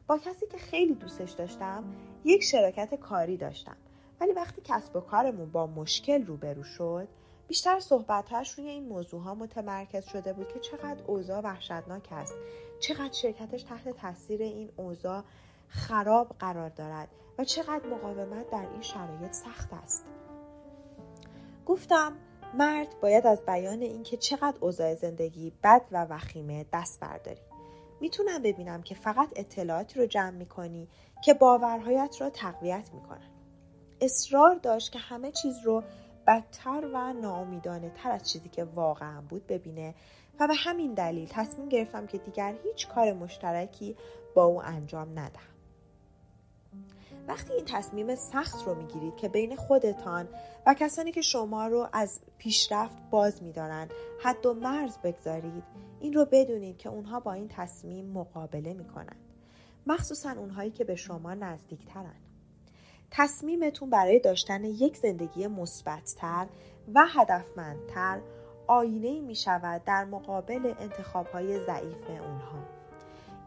با 0.06 0.18
کسی 0.18 0.46
که 0.46 0.58
خیلی 0.58 0.94
دوستش 0.94 1.32
داشتم 1.32 1.84
یک 2.24 2.42
شراکت 2.42 2.94
کاری 2.94 3.36
داشتم. 3.36 3.76
ولی 4.20 4.32
وقتی 4.32 4.62
کسب 4.64 4.96
و 4.96 5.00
کارمون 5.00 5.50
با 5.50 5.66
مشکل 5.66 6.26
روبرو 6.26 6.62
شد 6.62 7.08
بیشتر 7.48 7.80
صحبتهاش 7.80 8.58
روی 8.58 8.68
این 8.68 8.88
موضوع 8.88 9.22
ها 9.22 9.34
متمرکز 9.34 10.04
شده 10.04 10.32
بود 10.32 10.52
که 10.52 10.60
چقدر 10.60 11.04
اوضاع 11.06 11.40
وحشتناک 11.40 12.08
است. 12.10 12.34
چقدر 12.80 13.12
شرکتش 13.12 13.62
تحت 13.62 13.88
تاثیر 13.88 14.42
این 14.42 14.70
اوضاع 14.76 15.22
خراب 15.68 16.36
قرار 16.38 16.68
دارد 16.68 17.08
و 17.38 17.44
چقدر 17.44 17.86
مقاومت 17.86 18.50
در 18.50 18.66
این 18.72 18.82
شرایط 18.82 19.32
سخت 19.32 19.72
است. 19.72 20.04
گفتم 21.66 22.12
مرد 22.54 23.00
باید 23.00 23.26
از 23.26 23.46
بیان 23.46 23.82
اینکه 23.82 24.16
چقدر 24.16 24.56
اوضاع 24.60 24.94
زندگی 24.94 25.52
بد 25.62 25.82
و 25.92 26.04
وخیمه 26.04 26.66
دست 26.72 27.00
برداری 27.00 27.40
می‌تونم 28.00 28.42
ببینم 28.42 28.82
که 28.82 28.94
فقط 28.94 29.28
اطلاعاتی 29.36 30.00
رو 30.00 30.06
جمع 30.06 30.30
می‌کنی 30.30 30.88
که 31.24 31.34
باورهایت 31.34 32.16
را 32.20 32.30
تقویت 32.30 32.90
می‌کنن. 32.94 33.30
اصرار 34.00 34.54
داشت 34.54 34.92
که 34.92 34.98
همه 34.98 35.32
چیز 35.32 35.58
رو 35.64 35.82
بدتر 36.26 36.90
و 36.92 37.12
ناامیدانه 37.12 37.90
تر 37.90 38.10
از 38.10 38.30
چیزی 38.30 38.48
که 38.48 38.64
واقعا 38.64 39.20
بود 39.20 39.46
ببینه 39.46 39.94
و 40.40 40.46
به 40.46 40.54
همین 40.54 40.94
دلیل 40.94 41.28
تصمیم 41.28 41.68
گرفتم 41.68 42.06
که 42.06 42.18
دیگر 42.18 42.54
هیچ 42.64 42.88
کار 42.88 43.12
مشترکی 43.12 43.96
با 44.34 44.44
او 44.44 44.62
انجام 44.62 45.10
ندهم. 45.10 45.55
وقتی 47.28 47.52
این 47.52 47.64
تصمیم 47.64 48.14
سخت 48.14 48.66
رو 48.66 48.74
می‌گیرید 48.74 49.16
که 49.16 49.28
بین 49.28 49.56
خودتان 49.56 50.28
و 50.66 50.74
کسانی 50.74 51.12
که 51.12 51.22
شما 51.22 51.66
رو 51.66 51.88
از 51.92 52.20
پیشرفت 52.38 52.96
باز 53.10 53.42
میدارند 53.42 53.90
حد 54.22 54.46
و 54.46 54.54
مرز 54.54 54.98
بگذارید 54.98 55.64
این 56.00 56.12
رو 56.12 56.24
بدونید 56.24 56.78
که 56.78 56.88
اونها 56.88 57.20
با 57.20 57.32
این 57.32 57.48
تصمیم 57.48 58.12
مقابله 58.12 58.74
می‌کنند. 58.74 59.20
مخصوصا 59.86 60.30
اونهایی 60.30 60.70
که 60.70 60.84
به 60.84 60.94
شما 60.94 61.34
نزدیکترند. 61.34 62.20
تصمیمتون 63.10 63.90
برای 63.90 64.18
داشتن 64.18 64.64
یک 64.64 64.96
زندگی 64.96 65.46
مثبتتر 65.46 66.46
و 66.94 67.06
هدفمندتر 67.06 68.20
آینه 68.66 69.20
می 69.20 69.34
شود 69.34 69.84
در 69.84 70.04
مقابل 70.04 70.74
انتخاب 70.80 71.26
های 71.26 71.64
ضعیف 71.64 72.10
اونها. 72.10 72.62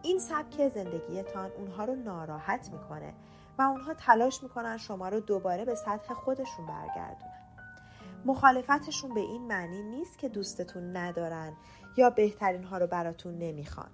این 0.04 0.20
سبک 0.20 0.68
زندگیتان 0.68 1.52
اونها 1.58 1.86
رو 1.86 1.96
ناراحت 1.96 2.70
می‌کنه 2.72 3.14
و 3.60 3.62
اونها 3.62 3.94
تلاش 3.94 4.44
می‌کنن 4.44 4.78
شما 4.78 5.10
رو 5.10 5.20
دوباره 5.20 5.66
به 5.66 5.76
سطح 5.76 6.14
خودشون 6.14 6.66
برگردونن. 6.66 7.40
مخالفتشون 8.26 9.14
به 9.14 9.20
این 9.20 9.48
معنی 9.48 9.84
نیست 9.84 10.18
که 10.18 10.30
دوستتون 10.30 10.98
ندارن 10.98 11.54
یا 11.98 12.10
بهترین 12.10 12.64
ها 12.64 12.78
رو 12.78 12.88
براتون 12.88 13.38
نمی‌خوان. 13.38 13.90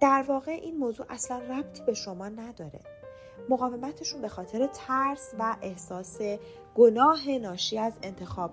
در 0.00 0.24
واقع 0.28 0.50
این 0.52 0.76
موضوع 0.78 1.06
اصلا 1.08 1.38
ربطی 1.38 1.82
به 1.82 1.94
شما 1.94 2.28
نداره. 2.28 2.80
مقاومتشون 3.48 4.22
به 4.22 4.28
خاطر 4.28 4.66
ترس 4.66 5.34
و 5.38 5.56
احساس 5.62 6.18
گناه 6.74 7.28
ناشی 7.28 7.78
از 7.78 7.92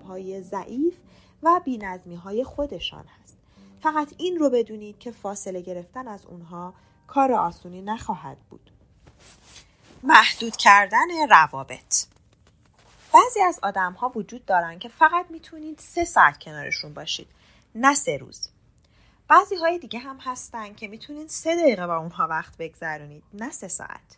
های 0.08 0.42
ضعیف 0.42 0.98
و 1.42 1.60
بینظمی 1.64 2.14
های 2.14 2.44
خودشان 2.44 3.04
هست. 3.22 3.38
فقط 3.80 4.14
این 4.18 4.38
رو 4.38 4.50
بدونید 4.50 4.98
که 4.98 5.10
فاصله 5.10 5.60
گرفتن 5.60 6.08
از 6.08 6.26
اونها 6.26 6.74
کار 7.06 7.32
آسونی 7.32 7.82
نخواهد 7.82 8.38
بود. 8.50 8.73
محدود 10.06 10.56
کردن 10.56 11.28
روابط. 11.30 12.04
بعضی 13.14 13.40
از 13.42 13.60
آدم 13.62 13.92
ها 13.92 14.12
وجود 14.14 14.46
دارن 14.46 14.78
که 14.78 14.88
فقط 14.88 15.26
می‌تونید 15.30 15.78
سه 15.78 16.04
ساعت 16.04 16.38
کنارشون 16.38 16.94
باشید 16.94 17.28
نه 17.74 17.94
سه 17.94 18.16
روز. 18.16 18.48
بعضی 19.28 19.56
های 19.56 19.78
دیگه 19.78 19.98
هم 19.98 20.18
هستن 20.20 20.74
که 20.74 20.88
می‌تونید 20.88 21.28
سه 21.28 21.56
دقیقه 21.56 21.86
با 21.86 21.96
اونها 21.96 22.26
وقت 22.26 22.56
بگذرونید 22.56 23.22
نه 23.34 23.50
سه 23.50 23.68
ساعت. 23.68 24.16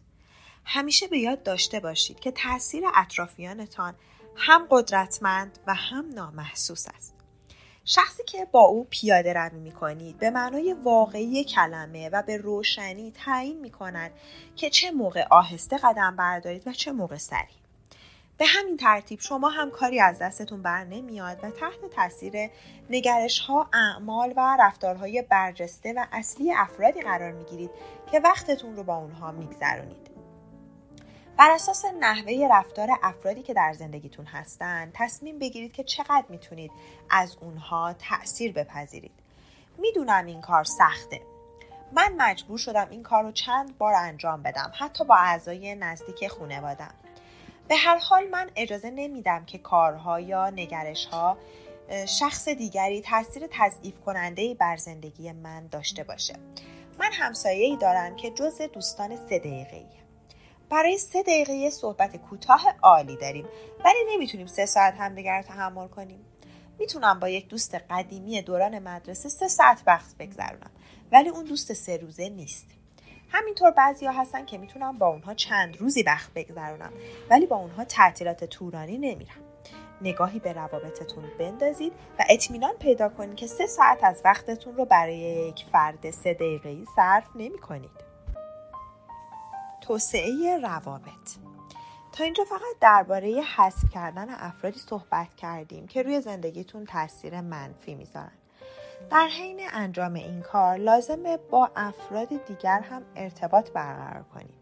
همیشه 0.65 1.07
به 1.07 1.19
یاد 1.19 1.43
داشته 1.43 1.81
باشید 1.81 2.21
که 2.21 2.31
تاثیر 2.31 2.85
اطرافیانتان 2.95 3.95
هم 4.37 4.67
قدرتمند 4.71 5.59
و 5.67 5.75
هم 5.75 6.11
نامحسوس 6.15 6.87
است. 6.97 7.16
شخصی 7.89 8.25
که 8.25 8.45
با 8.45 8.61
او 8.61 8.87
پیاده 8.91 9.33
روی 9.33 9.59
می 9.59 9.73
کنید 9.73 10.19
به 10.19 10.31
معنای 10.31 10.73
واقعی 10.73 11.45
کلمه 11.45 12.09
و 12.09 12.23
به 12.23 12.37
روشنی 12.37 13.13
تعیین 13.25 13.61
می 13.61 13.71
کند 13.71 14.11
که 14.57 14.71
چه 14.71 14.91
موقع 14.91 15.27
آهسته 15.31 15.79
قدم 15.79 16.17
بردارید 16.17 16.69
و 16.69 16.73
چه 16.73 16.93
موقع 16.93 17.17
سریع. 17.17 17.57
به 18.39 18.47
همین 18.47 18.77
ترتیب 18.77 19.21
شما 19.21 19.49
هم 19.49 19.71
کاری 19.71 20.01
از 20.01 20.19
دستتون 20.19 20.63
بر 20.63 20.85
نمیاد 20.85 21.39
و 21.43 21.51
تحت 21.51 21.91
تاثیر 21.97 22.51
نگرش 22.91 23.39
ها، 23.39 23.69
اعمال 23.73 24.35
و 24.37 24.57
رفتارهای 24.61 25.23
برجسته 25.23 25.93
و 25.93 26.07
اصلی 26.13 26.53
افرادی 26.53 27.01
قرار 27.01 27.33
می 27.33 27.45
گیرید 27.45 27.71
که 28.13 28.21
وقتتون 28.21 28.77
رو 28.77 28.83
با 28.83 28.97
اونها 28.97 29.33
میگذرونید. 29.33 30.06
بر 31.39 31.51
اساس 31.51 31.85
نحوه 32.01 32.49
رفتار 32.51 32.89
افرادی 33.03 33.43
که 33.43 33.55
در 33.55 33.73
زندگیتون 33.73 34.27
هستن 34.27 34.91
تصمیم 34.95 35.39
بگیرید 35.39 35.73
که 35.73 35.85
چقدر 35.85 36.25
می‌تونید 36.29 36.71
از 37.11 37.37
اونها 37.41 37.93
تأثیر 37.99 38.53
بپذیرید. 38.53 39.13
می‌دونم 39.79 40.27
این 40.27 40.41
کار 40.41 40.65
سخته. 40.65 41.21
من 41.93 42.15
مجبور 42.17 42.59
شدم 42.59 42.87
این 42.91 43.03
کار 43.03 43.23
رو 43.23 43.33
چند 43.33 43.79
بار 43.79 43.95
انجام 43.95 44.43
بدم 44.43 44.73
حتی 44.79 45.05
با 45.05 45.17
اعضای 45.17 45.75
نزدیک 45.75 46.29
خانوادم. 46.29 46.95
به 47.69 47.77
هر 47.77 47.99
حال 47.99 48.29
من 48.29 48.51
اجازه 48.57 48.91
نمیدم 48.91 49.45
که 49.45 49.59
کارها 49.59 50.21
یا 50.21 50.51
نگرشها 50.51 51.39
شخص 52.09 52.49
دیگری 52.49 53.01
تاثیر 53.01 53.49
تضعیف 53.51 54.01
کننده 54.01 54.55
بر 54.55 54.77
زندگی 54.77 55.33
من 55.33 55.67
داشته 55.67 56.05
باشه. 56.05 56.35
من 56.99 57.11
همسایه 57.13 57.67
ای 57.67 57.77
دارم 57.77 58.17
که 58.17 58.31
جز 58.31 58.61
دوستان 58.63 59.17
سه 59.17 59.39
دقیقه 59.39 59.85
برای 60.71 60.99
سه 60.99 61.23
دقیقه 61.23 61.71
صحبت 61.71 62.17
کوتاه 62.17 62.65
عالی 62.83 63.17
داریم. 63.17 63.47
ولی 63.85 63.99
نمی‌تونیم 64.13 64.47
سه 64.47 64.67
ساعت 64.67 64.95
همدیگر 64.99 65.43
تحمل 65.43 65.89
کنیم. 65.89 66.25
می‌تونم 66.79 67.21
با 67.21 67.29
یک 67.29 67.49
دوست 67.49 67.75
قدیمی 67.75 68.43
دوران 68.43 68.79
مدرسه 68.79 69.29
سه 69.29 69.49
ساعت 69.49 69.83
وقت 69.87 70.17
بگذرونم. 70.19 70.71
ولی 71.13 71.29
اون 71.29 71.45
دوست 71.45 71.73
سه 71.73 71.97
روزه 71.97 72.29
نیست. 72.29 72.67
همینطور 73.29 73.71
بعضیا 73.71 74.13
هستن 74.13 74.45
که 74.45 74.59
می‌تونم 74.59 74.99
با 74.99 75.07
اونها 75.07 75.35
چند 75.35 75.77
روزی 75.77 76.03
وقت 76.03 76.31
بگذرونم. 76.35 76.93
ولی 77.31 77.47
با 77.47 77.57
اونها 77.57 77.85
تعطیلات 77.85 78.45
طولانی 78.45 78.99
نمیرم. 78.99 79.37
نگاهی 80.03 80.39
به 80.39 80.53
روابطتون 80.53 81.25
بندازید 81.39 81.93
و 82.19 82.25
اطمینان 82.29 82.75
پیدا 82.75 83.09
کنید 83.09 83.37
که 83.37 83.47
سه 83.47 83.67
ساعت 83.67 84.05
از 84.05 84.21
وقتتون 84.25 84.77
رو 84.77 84.85
برای 84.85 85.17
یک 85.17 85.65
فرد 85.73 86.11
سه 86.11 86.35
دقیقه 86.35 86.77
صرف 86.97 87.25
نمی 87.35 87.59
کنید. 87.59 88.06
توسعه 89.87 90.59
روابط. 90.63 91.37
تا 92.13 92.25
اینجا 92.25 92.45
فقط 92.45 92.79
درباره 92.81 93.43
حذف 93.57 93.91
کردن 93.91 94.29
افرادی 94.31 94.79
صحبت 94.79 95.35
کردیم 95.35 95.87
که 95.87 96.03
روی 96.03 96.21
زندگیتون 96.21 96.85
تاثیر 96.85 97.41
منفی 97.41 97.95
می‌ذارن. 97.95 98.33
در 99.11 99.29
حین 99.29 99.61
انجام 99.73 100.15
این 100.15 100.43
کار 100.43 100.77
لازمه 100.77 101.37
با 101.37 101.71
افراد 101.77 102.29
دیگر 102.47 102.81
هم 102.81 103.03
ارتباط 103.17 103.71
برقرار 103.71 104.23
کنید. 104.23 104.55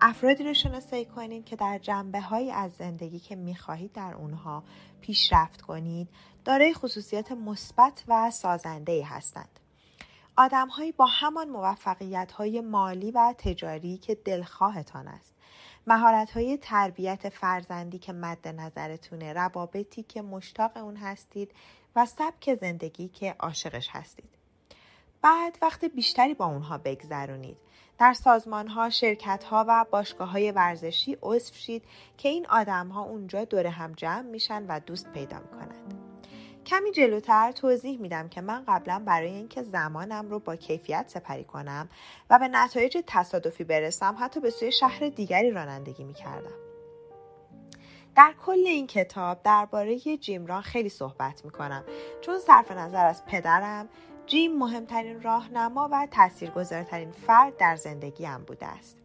افرادی 0.00 0.44
رو 0.44 0.54
شناسایی 0.54 1.04
کنید 1.04 1.44
که 1.44 1.56
در 1.56 1.78
جنبه 1.78 2.20
های 2.20 2.50
از 2.50 2.72
زندگی 2.72 3.18
که 3.18 3.36
می‌خواهید 3.36 3.92
در 3.92 4.14
اونها 4.14 4.62
پیشرفت 5.00 5.62
کنید 5.62 6.08
دارای 6.44 6.74
خصوصیات 6.74 7.32
مثبت 7.32 8.04
و 8.08 8.30
سازنده 8.30 9.04
هستند. 9.04 9.60
آدمهایی 10.36 10.92
با 10.92 11.06
همان 11.06 11.48
موفقیت 11.48 12.32
های 12.32 12.60
مالی 12.60 13.10
و 13.10 13.34
تجاری 13.38 13.98
که 13.98 14.14
دلخواهتان 14.14 15.08
است 15.08 15.34
مهارت 15.86 16.30
های 16.30 16.56
تربیت 16.56 17.28
فرزندی 17.28 17.98
که 17.98 18.12
مد 18.12 18.48
نظرتونه 18.48 19.32
روابطی 19.32 20.02
که 20.02 20.22
مشتاق 20.22 20.76
اون 20.76 20.96
هستید 20.96 21.50
و 21.96 22.06
سبک 22.06 22.54
زندگی 22.54 23.08
که 23.08 23.36
عاشقش 23.40 23.88
هستید. 23.92 24.30
بعد 25.22 25.58
وقت 25.62 25.84
بیشتری 25.84 26.34
با 26.34 26.46
اونها 26.46 26.78
بگذرونید. 26.78 27.56
در 27.98 28.12
سازمان 28.12 28.68
ها، 28.68 28.90
شرکت 28.90 29.44
ها 29.44 29.64
و 29.68 29.84
باشگاه 29.90 30.30
های 30.30 30.52
ورزشی 30.52 31.18
عضو 31.22 31.54
شید 31.54 31.82
که 32.18 32.28
این 32.28 32.46
آدم 32.46 32.88
ها 32.88 33.02
اونجا 33.02 33.44
دور 33.44 33.66
هم 33.66 33.92
جمع 33.92 34.22
میشن 34.22 34.66
و 34.68 34.80
دوست 34.80 35.12
پیدا 35.12 35.38
می‌کنند. 35.38 36.03
کمی 36.66 36.90
جلوتر 36.90 37.52
توضیح 37.52 38.00
میدم 38.00 38.28
که 38.28 38.40
من 38.40 38.64
قبلا 38.68 39.02
برای 39.06 39.30
اینکه 39.30 39.62
زمانم 39.62 40.30
رو 40.30 40.38
با 40.38 40.56
کیفیت 40.56 41.04
سپری 41.08 41.44
کنم 41.44 41.88
و 42.30 42.38
به 42.38 42.48
نتایج 42.48 42.98
تصادفی 43.06 43.64
برسم 43.64 44.16
حتی 44.18 44.40
به 44.40 44.50
سوی 44.50 44.72
شهر 44.72 45.08
دیگری 45.08 45.50
رانندگی 45.50 46.04
می‌کردم. 46.04 46.54
در 48.16 48.34
کل 48.46 48.66
این 48.66 48.86
کتاب 48.86 49.42
درباره 49.42 49.98
جیم 49.98 50.60
خیلی 50.60 50.88
صحبت 50.88 51.44
می‌کنم 51.44 51.84
چون 52.20 52.38
صرف 52.38 52.72
نظر 52.72 53.06
از 53.06 53.24
پدرم 53.26 53.88
جیم 54.26 54.58
مهمترین 54.58 55.22
راهنما 55.22 55.88
و 55.92 56.08
تاثیرگذارترین 56.10 57.10
فرد 57.10 57.56
در 57.56 57.76
زندگیم 57.76 58.38
بوده 58.38 58.66
است. 58.66 58.98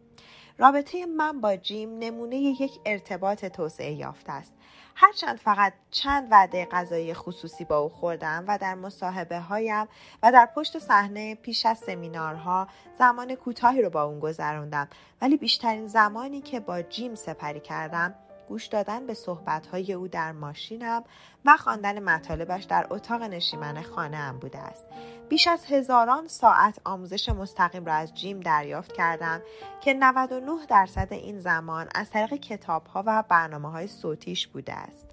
رابطه 0.58 1.06
من 1.06 1.40
با 1.40 1.56
جیم 1.56 1.98
نمونه 1.98 2.36
یک 2.36 2.80
ارتباط 2.86 3.44
توسعه 3.44 3.92
یافته 3.92 4.32
است. 4.32 4.54
هرچند 4.94 5.36
فقط 5.36 5.72
چند 5.90 6.28
وعده 6.30 6.64
غذایی 6.64 7.14
خصوصی 7.14 7.64
با 7.64 7.78
او 7.78 7.88
خوردم 7.88 8.44
و 8.48 8.58
در 8.58 8.74
مصاحبه 8.74 9.38
هایم 9.38 9.88
و 10.22 10.32
در 10.32 10.48
پشت 10.54 10.78
صحنه 10.78 11.34
پیش 11.34 11.66
از 11.66 11.78
سمینارها 11.78 12.68
زمان 12.98 13.34
کوتاهی 13.34 13.82
رو 13.82 13.90
با 13.90 14.02
اون 14.02 14.20
گذراندم 14.20 14.88
ولی 15.22 15.36
بیشترین 15.36 15.86
زمانی 15.86 16.40
که 16.40 16.60
با 16.60 16.82
جیم 16.82 17.14
سپری 17.14 17.60
کردم 17.60 18.14
گوش 18.50 18.66
دادن 18.66 19.06
به 19.06 19.14
صحبتهای 19.14 19.92
او 19.92 20.08
در 20.08 20.32
ماشینم 20.32 21.04
و 21.44 21.56
خواندن 21.56 22.02
مطالبش 22.02 22.64
در 22.64 22.86
اتاق 22.90 23.22
نشیمن 23.22 23.82
خانه 23.82 24.16
هم 24.16 24.38
بوده 24.38 24.58
است. 24.58 24.84
بیش 25.28 25.46
از 25.48 25.64
هزاران 25.64 26.28
ساعت 26.28 26.80
آموزش 26.84 27.28
مستقیم 27.28 27.84
را 27.84 27.94
از 27.94 28.14
جیم 28.14 28.40
دریافت 28.40 28.92
کردم 28.92 29.40
که 29.80 29.94
99 29.94 30.66
درصد 30.68 31.08
این 31.10 31.38
زمان 31.38 31.88
از 31.94 32.10
طریق 32.10 32.34
کتابها 32.34 33.02
و 33.06 33.24
برنامه 33.28 33.70
های 33.70 33.86
صوتیش 33.86 34.46
بوده 34.46 34.72
است. 34.72 35.09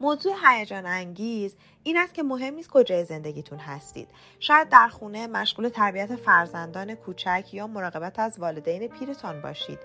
موضوع 0.00 0.32
هیجان 0.44 0.86
انگیز 0.86 1.56
این 1.82 1.96
است 1.96 2.14
که 2.14 2.22
مهم 2.22 2.54
نیست 2.54 2.70
کجای 2.70 3.04
زندگیتون 3.04 3.58
هستید. 3.58 4.08
شاید 4.40 4.68
در 4.68 4.88
خونه 4.88 5.26
مشغول 5.26 5.68
تربیت 5.68 6.16
فرزندان 6.16 6.94
کوچک 6.94 7.48
یا 7.52 7.66
مراقبت 7.66 8.18
از 8.18 8.38
والدین 8.38 8.88
پیرتان 8.88 9.42
باشید. 9.42 9.78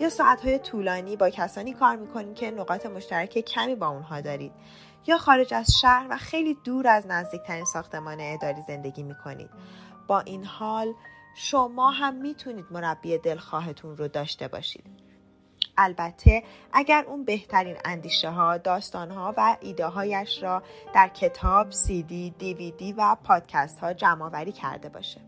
یا 0.00 0.08
ساعتهای 0.08 0.58
طولانی 0.58 1.16
با 1.16 1.30
کسانی 1.30 1.72
کار 1.72 1.96
می‌کنید 1.96 2.34
که 2.34 2.50
نقاط 2.50 2.86
مشترک 2.86 3.38
کمی 3.38 3.74
با 3.74 3.88
اونها 3.88 4.20
دارید. 4.20 4.52
یا 5.06 5.18
خارج 5.18 5.54
از 5.54 5.66
شهر 5.80 6.06
و 6.10 6.16
خیلی 6.16 6.54
دور 6.64 6.88
از 6.88 7.06
نزدیکترین 7.06 7.64
ساختمان 7.64 8.20
اداری 8.20 8.62
زندگی 8.66 9.02
می‌کنید. 9.02 9.50
با 10.06 10.20
این 10.20 10.44
حال 10.44 10.94
شما 11.36 11.90
هم 11.90 12.14
می‌تونید 12.14 12.66
مربی 12.70 13.18
دلخواهتون 13.18 13.96
رو 13.96 14.08
داشته 14.08 14.48
باشید. 14.48 15.05
البته 15.78 16.42
اگر 16.72 17.04
اون 17.06 17.24
بهترین 17.24 17.76
اندیشه 17.84 18.30
ها، 18.30 18.58
داستان 18.58 19.10
ها 19.10 19.34
و 19.36 19.56
ایده 19.60 19.86
هایش 19.86 20.42
را 20.42 20.62
در 20.94 21.08
کتاب، 21.08 21.70
سی 21.70 22.02
دی، 22.02 22.34
دیویدی 22.38 22.92
و 22.92 23.16
پادکست 23.24 23.80
ها 23.80 23.92
جمع 23.92 24.24
آوری 24.24 24.52
کرده 24.52 24.88
باشه. 24.88 25.20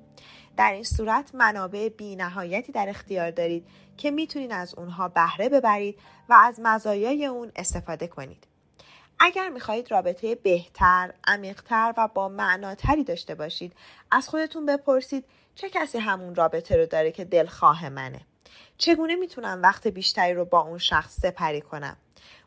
در 0.57 0.73
این 0.73 0.85
صورت 0.85 1.35
منابع 1.35 1.89
بی 1.89 2.17
نهایتی 2.17 2.73
در 2.73 2.89
اختیار 2.89 3.31
دارید 3.31 3.67
که 3.97 4.11
می‌تونید 4.11 4.53
از 4.53 4.75
اونها 4.75 5.09
بهره 5.09 5.49
ببرید 5.49 5.99
و 6.29 6.35
از 6.43 6.61
مزایای 6.63 7.27
اون 7.27 7.53
استفاده 7.57 8.07
کنید. 8.07 8.47
اگر 9.21 9.49
می‌خواهید 9.49 9.91
رابطه 9.91 10.35
بهتر، 10.35 11.13
عمیقتر 11.27 11.95
و 11.97 12.09
با 12.09 12.29
معناتری 12.29 13.05
داشته 13.05 13.35
باشید 13.35 13.73
از 14.11 14.29
خودتون 14.29 14.67
بپرسید 14.67 15.25
چه 15.55 15.71
کسی 15.71 15.99
همون 15.99 16.35
رابطه 16.35 16.77
رو 16.77 16.87
داره 16.87 17.13
که 17.13 17.25
دلخواه 17.25 17.89
منه 17.89 18.21
چگونه 18.79 19.17
می‌تونم 19.17 19.63
وقت 19.63 19.87
بیشتری 19.87 20.35
رو 20.35 20.45
با 20.45 20.61
اون 20.61 20.79
شخص 20.79 21.21
سپری 21.21 21.61
کنم؟ 21.61 21.97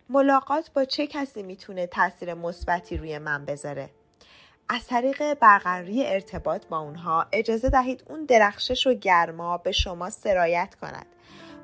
ملاقات 0.10 0.72
با 0.74 0.86
چه 0.86 1.08
کسی 1.08 1.44
می‌تونه 1.44 1.88
تاثیر 1.88 2.34
مثبتی 2.34 2.98
روی 2.98 3.18
من 3.18 3.46
بذاره؟ 3.46 3.90
از 4.70 4.88
طریق 4.88 5.34
برقراری 5.34 6.08
ارتباط 6.08 6.66
با 6.66 6.80
اونها 6.80 7.26
اجازه 7.32 7.70
دهید 7.70 8.04
اون 8.10 8.26
درخشش 8.26 8.88
و 8.88 8.94
گرما 8.94 9.58
به 9.58 9.72
شما 9.72 10.10
سرایت 10.10 10.76
کند. 10.82 11.06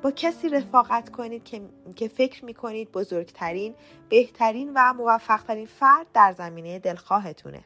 با 0.02 0.12
کسی 0.12 0.50
رفاقت 0.50 1.10
کنید 1.10 1.44
که, 1.44 1.62
که 1.96 2.08
فکر 2.08 2.46
می‌کنید 2.46 2.92
بزرگترین 2.92 3.76
بهترین 4.10 4.72
و 4.76 4.94
موفقترین 4.94 5.66
فرد 5.66 6.08
در 6.14 6.34
زمینه 6.38 6.80
دلخواهتونه. 6.80 7.64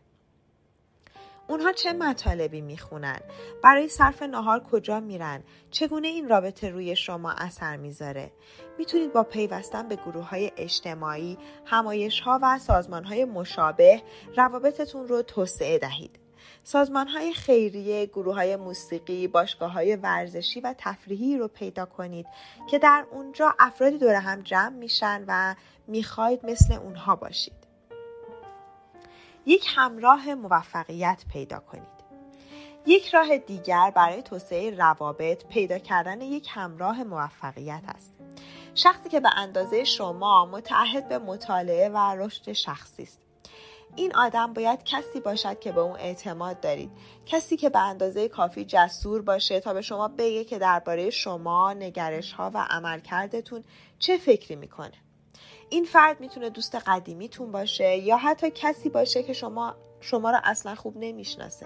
اونها 1.51 1.71
چه 1.71 1.93
مطالبی 1.93 2.61
می‌خونن؟ 2.61 3.19
برای 3.63 3.87
صرف 3.87 4.23
نهار 4.23 4.59
کجا 4.59 4.99
میرن؟ 4.99 5.43
چگونه 5.71 6.07
این 6.07 6.29
رابطه 6.29 6.69
روی 6.69 6.95
شما 6.95 7.31
اثر 7.31 7.77
می‌ذاره؟ 7.77 8.31
می‌تونید 8.77 9.13
با 9.13 9.23
پیوستن 9.23 9.87
به 9.87 9.95
گروه 9.95 10.29
های 10.29 10.51
اجتماعی 10.57 11.37
همایش 11.65 12.19
ها 12.19 12.39
و 12.41 12.59
سازمان 12.59 13.03
های 13.03 13.25
مشابه 13.25 14.01
روابطتون 14.37 15.07
رو 15.07 15.21
توسعه 15.21 15.77
دهید. 15.77 16.19
سازمان 16.63 17.07
های 17.07 17.33
خیریه، 17.33 18.05
گروه 18.05 18.35
های 18.35 18.55
موسیقی، 18.55 19.27
باشگاه 19.27 19.71
های 19.71 19.95
ورزشی 19.95 20.61
و 20.61 20.75
تفریحی 20.77 21.37
رو 21.37 21.47
پیدا 21.47 21.85
کنید 21.85 22.25
که 22.69 22.79
در 22.79 23.05
اونجا 23.11 23.55
افرادی 23.59 23.97
دور 23.97 24.15
هم 24.15 24.41
جمع 24.41 24.75
میشن 24.75 25.23
و 25.27 25.55
می‌خواید 25.87 26.45
مثل 26.45 26.73
اونها 26.73 27.15
باشید. 27.15 27.60
یک 29.45 29.65
همراه 29.75 30.33
موفقیت 30.33 31.23
پیدا 31.33 31.59
کنید. 31.59 32.01
یک 32.85 33.09
راه 33.09 33.37
دیگر 33.37 33.91
برای 33.95 34.21
توسعه 34.21 34.75
روابط 34.77 35.45
پیدا 35.45 35.77
کردن 35.77 36.21
یک 36.21 36.47
همراه 36.49 37.03
موفقیت 37.03 37.83
است. 37.85 38.13
شخصی 38.75 39.09
که 39.09 39.19
به 39.19 39.29
اندازه 39.37 39.83
شما 39.83 40.45
متعهد 40.45 41.09
به 41.09 41.17
مطالعه 41.17 41.89
و 41.89 41.97
رشد 41.97 42.51
شخصی 42.51 43.03
است. 43.03 43.21
این 43.95 44.15
آدم 44.15 44.53
باید 44.53 44.83
کسی 44.83 45.19
باشد 45.19 45.59
که 45.59 45.71
به 45.71 45.81
اون 45.81 45.99
اعتماد 45.99 46.59
دارید 46.59 46.91
کسی 47.25 47.57
که 47.57 47.69
به 47.69 47.79
اندازه 47.79 48.29
کافی 48.29 48.65
جسور 48.65 49.21
باشه 49.21 49.59
تا 49.59 49.73
به 49.73 49.81
شما 49.81 50.07
بگه 50.07 50.43
که 50.43 50.59
درباره 50.59 51.09
شما 51.09 51.73
نگرش 51.73 52.33
ها 52.33 52.51
و 52.53 52.67
عملکردتون 52.69 53.63
چه 53.99 54.17
فکری 54.17 54.55
می‌کنه 54.55 54.93
این 55.71 55.85
فرد 55.85 56.19
می‌تونه 56.19 56.49
دوست 56.49 56.75
قدیمیتون 56.75 57.51
باشه 57.51 57.97
یا 57.97 58.17
حتی 58.17 58.51
کسی 58.51 58.89
باشه 58.89 59.23
که 59.23 59.33
شما 59.33 59.75
شما 59.99 60.31
را 60.31 60.41
اصلا 60.43 60.75
خوب 60.75 60.97
نمی‌شناسه. 60.97 61.65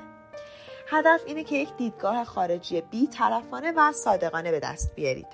هدف 0.87 1.21
اینه 1.25 1.43
که 1.43 1.55
یک 1.55 1.69
دیدگاه 1.77 2.23
خارجی 2.23 2.81
بی 2.81 3.07
طرفانه 3.07 3.71
و 3.71 3.91
صادقانه 3.91 4.51
به 4.51 4.59
دست 4.59 4.95
بیارید. 4.95 5.27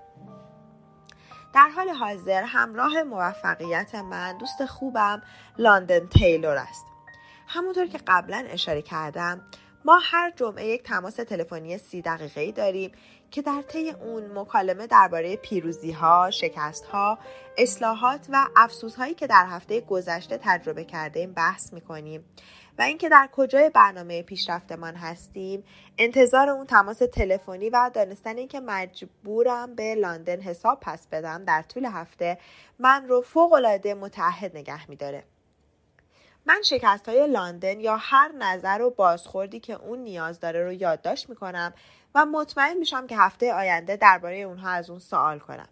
در 1.53 1.69
حال 1.75 1.89
حاضر 1.89 2.43
همراه 2.43 3.03
موفقیت 3.03 3.95
من 3.95 4.37
دوست 4.37 4.65
خوبم 4.65 5.21
لاندن 5.57 6.07
تیلور 6.07 6.57
است. 6.57 6.85
همونطور 7.47 7.87
که 7.87 7.99
قبلا 8.07 8.45
اشاره 8.49 8.81
کردم 8.81 9.41
ما 9.85 9.99
هر 10.03 10.31
جمعه 10.35 10.65
یک 10.65 10.83
تماس 10.83 11.15
تلفنی 11.15 11.77
سی 11.77 12.01
دقیقه 12.01 12.51
داریم 12.51 12.91
که 13.31 13.41
در 13.41 13.61
طی 13.61 13.89
اون 13.89 14.39
مکالمه 14.39 14.87
درباره 14.87 15.35
پیروزی 15.35 15.91
ها، 15.91 16.31
شکست 16.31 16.85
ها، 16.85 17.17
اصلاحات 17.57 18.27
و 18.29 18.47
افسوس 18.55 18.95
هایی 18.95 19.13
که 19.13 19.27
در 19.27 19.45
هفته 19.49 19.81
گذشته 19.81 20.39
تجربه 20.43 20.83
کردیم 20.83 21.33
بحث 21.33 21.73
می‌کنیم 21.73 22.25
و 22.77 22.81
اینکه 22.81 23.09
در 23.09 23.29
کجای 23.31 23.69
برنامه 23.69 24.23
پیشرفتمان 24.23 24.95
هستیم 24.95 25.63
انتظار 25.97 26.49
اون 26.49 26.65
تماس 26.65 26.97
تلفنی 26.97 27.69
و 27.69 27.91
دانستن 27.93 28.37
اینکه 28.37 28.59
مجبورم 28.59 29.75
به 29.75 29.95
لندن 29.95 30.41
حساب 30.41 30.79
پس 30.81 31.07
بدم 31.07 31.45
در 31.45 31.61
طول 31.61 31.85
هفته 31.85 32.37
من 32.79 33.07
رو 33.07 33.21
فوق 33.21 33.53
العاده 33.53 33.93
متعهد 33.93 34.57
نگه 34.57 34.89
میداره. 34.89 35.23
من 36.45 36.61
شکست 36.61 37.09
های 37.09 37.27
لندن 37.27 37.79
یا 37.79 37.97
هر 37.99 38.31
نظر 38.31 38.81
و 38.81 38.89
بازخوردی 38.89 39.59
که 39.59 39.73
اون 39.73 39.99
نیاز 39.99 40.39
داره 40.39 40.63
رو 40.63 40.73
یادداشت 40.73 41.29
می‌کنم 41.29 41.73
و 42.15 42.25
مطمئن 42.25 42.77
میشم 42.77 43.07
که 43.07 43.17
هفته 43.17 43.53
آینده 43.53 43.95
درباره 43.95 44.37
اونها 44.37 44.69
از 44.69 44.89
اون 44.89 44.99
سوال 44.99 45.39
کنم. 45.39 45.69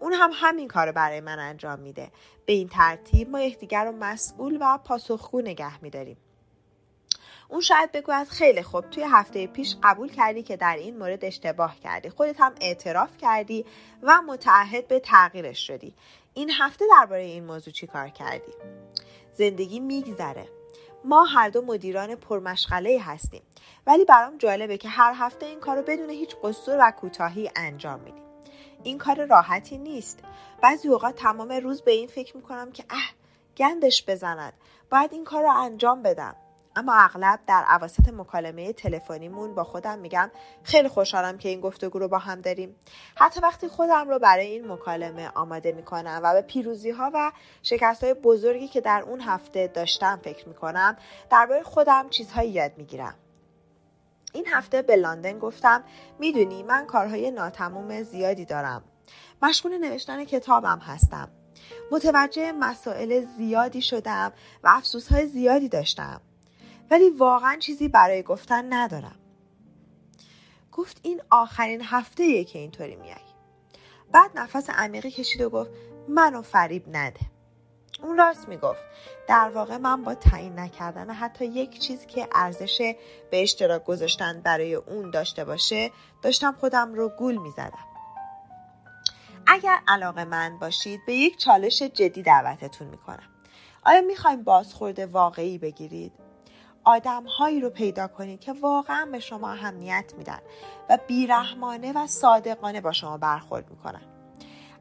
اون 0.00 0.12
هم 0.12 0.30
همین 0.34 0.68
کار 0.68 0.92
برای 0.92 1.20
من 1.20 1.38
انجام 1.38 1.78
میده. 1.78 2.10
به 2.46 2.52
این 2.52 2.68
ترتیب 2.68 3.30
ما 3.30 3.40
یکدیگر 3.40 3.84
رو 3.84 3.92
مسئول 3.92 4.58
و 4.60 4.78
پاسخگو 4.78 5.40
نگه 5.40 5.82
میداریم. 5.82 6.16
اون 7.48 7.60
شاید 7.60 7.92
بگوید 7.92 8.28
خیلی 8.28 8.62
خوب 8.62 8.90
توی 8.90 9.04
هفته 9.10 9.46
پیش 9.46 9.76
قبول 9.82 10.08
کردی 10.08 10.42
که 10.42 10.56
در 10.56 10.76
این 10.76 10.98
مورد 10.98 11.24
اشتباه 11.24 11.80
کردی. 11.80 12.10
خودت 12.10 12.40
هم 12.40 12.54
اعتراف 12.60 13.16
کردی 13.18 13.64
و 14.02 14.22
متعهد 14.22 14.88
به 14.88 15.00
تغییرش 15.00 15.66
شدی. 15.66 15.94
این 16.34 16.50
هفته 16.50 16.84
درباره 17.00 17.22
این 17.22 17.44
موضوع 17.44 17.72
چی 17.72 17.86
کار 17.86 18.08
کردی؟ 18.08 18.52
زندگی 19.34 19.80
میگذره. 19.80 20.48
ما 21.04 21.24
هر 21.24 21.48
دو 21.48 21.62
مدیران 21.62 22.14
پرمشغله 22.14 23.00
هستیم. 23.02 23.42
ولی 23.86 24.04
برام 24.04 24.38
جالبه 24.38 24.78
که 24.78 24.88
هر 24.88 25.12
هفته 25.16 25.46
این 25.46 25.60
کار 25.60 25.76
رو 25.76 25.82
بدون 25.82 26.10
هیچ 26.10 26.36
قصور 26.42 26.76
و 26.80 26.90
کوتاهی 26.90 27.50
انجام 27.56 28.00
میدیم 28.00 28.22
این 28.82 28.98
کار 28.98 29.24
راحتی 29.24 29.78
نیست. 29.78 30.18
بعضی 30.62 30.88
اوقات 30.88 31.14
تمام 31.14 31.52
روز 31.52 31.82
به 31.82 31.90
این 31.90 32.08
فکر 32.08 32.36
می‌کنم 32.36 32.72
که 32.72 32.84
اه 32.90 33.10
گندش 33.56 34.04
بزند. 34.06 34.52
باید 34.90 35.12
این 35.12 35.24
کار 35.24 35.42
رو 35.42 35.50
انجام 35.50 36.02
بدم. 36.02 36.36
اما 36.76 36.94
اغلب 36.94 37.40
در 37.46 37.64
عواسط 37.66 38.08
مکالمه 38.08 38.72
تلفنیمون 38.72 39.54
با 39.54 39.64
خودم 39.64 39.98
میگم 39.98 40.30
خیلی 40.62 40.88
خوشحالم 40.88 41.38
که 41.38 41.48
این 41.48 41.60
گفتگو 41.60 41.98
رو 41.98 42.08
با 42.08 42.18
هم 42.18 42.40
داریم. 42.40 42.76
حتی 43.14 43.40
وقتی 43.40 43.68
خودم 43.68 44.08
رو 44.08 44.18
برای 44.18 44.46
این 44.46 44.72
مکالمه 44.72 45.30
آماده 45.34 45.72
می‌کنم 45.72 46.20
و 46.22 46.34
به 46.34 46.42
پیروزی 46.42 46.90
ها 46.90 47.10
و 47.14 47.32
شکست 47.62 48.04
های 48.04 48.14
بزرگی 48.14 48.68
که 48.68 48.80
در 48.80 49.02
اون 49.02 49.20
هفته 49.20 49.66
داشتم 49.66 50.20
فکر 50.24 50.48
می‌کنم 50.48 50.96
درباره 51.30 51.62
خودم 51.62 52.08
چیزهایی 52.08 52.50
یاد 52.50 52.72
می‌گیرم. 52.76 53.14
این 54.36 54.46
هفته 54.46 54.82
به 54.82 54.96
لندن 54.96 55.38
گفتم 55.38 55.84
می‌دونی 56.18 56.62
من 56.62 56.86
کارهای 56.86 57.30
ناتموم 57.30 58.02
زیادی 58.02 58.44
دارم. 58.44 58.84
مشغول 59.42 59.78
نوشتن 59.78 60.24
کتابم 60.24 60.78
هستم. 60.78 61.28
متوجه 61.90 62.52
مسائل 62.52 63.24
زیادی 63.36 63.82
شدم 63.82 64.32
و 64.62 64.68
افسوسهای 64.68 65.26
زیادی 65.26 65.68
داشتم. 65.68 66.20
ولی 66.90 67.10
واقعا 67.10 67.56
چیزی 67.56 67.88
برای 67.88 68.22
گفتن 68.22 68.72
ندارم. 68.72 69.16
گفت 70.72 71.00
این 71.02 71.22
آخرین 71.30 71.82
هفته 71.84 72.44
که 72.44 72.58
اینطوری 72.58 72.96
میای. 72.96 73.16
بعد 74.12 74.30
نفس 74.34 74.70
عمیقی 74.70 75.10
کشید 75.10 75.40
و 75.40 75.50
گفت 75.50 75.70
منو 76.08 76.42
فریب 76.42 76.96
نده. 76.96 77.20
اون 78.02 78.18
راست 78.18 78.48
می‌گفت. 78.48 78.82
در 79.28 79.50
واقع 79.54 79.76
من 79.76 80.04
با 80.04 80.14
تعیین 80.14 80.58
نکردن 80.58 81.10
حتی 81.10 81.44
یک 81.44 81.78
چیز 81.78 82.06
که 82.06 82.28
ارزش 82.34 82.94
به 83.30 83.42
اشتراک 83.42 83.84
گذاشتن 83.84 84.40
برای 84.40 84.74
اون 84.74 85.10
داشته 85.10 85.44
باشه 85.44 85.92
داشتم 86.22 86.56
خودم 86.60 86.94
رو 86.94 87.08
گول 87.08 87.36
می‌زدم. 87.36 87.86
اگر 89.46 89.78
علاقه 89.88 90.24
من 90.24 90.58
باشید 90.58 91.00
به 91.06 91.14
یک 91.14 91.38
چالش 91.38 91.82
جدی 91.82 92.22
دعوتتون 92.22 92.88
می‌کنم. 92.88 93.28
آیا 93.84 94.00
می‌خوایم 94.00 94.44
بازخورد 94.44 94.98
واقعی 94.98 95.58
بگیرید؟ 95.58 96.12
آدم 96.84 97.24
هایی 97.24 97.60
رو 97.60 97.70
پیدا 97.70 98.08
کنید 98.08 98.40
که 98.40 98.52
واقعا 98.52 99.08
به 99.12 99.20
شما 99.20 99.50
اهمیت 99.50 100.12
میدن 100.18 100.38
و 100.90 100.98
بیرحمانه 101.06 101.92
و 101.92 102.06
صادقانه 102.06 102.80
با 102.80 102.92
شما 102.92 103.16
برخورد 103.18 103.70
می‌کنن. 103.70 104.02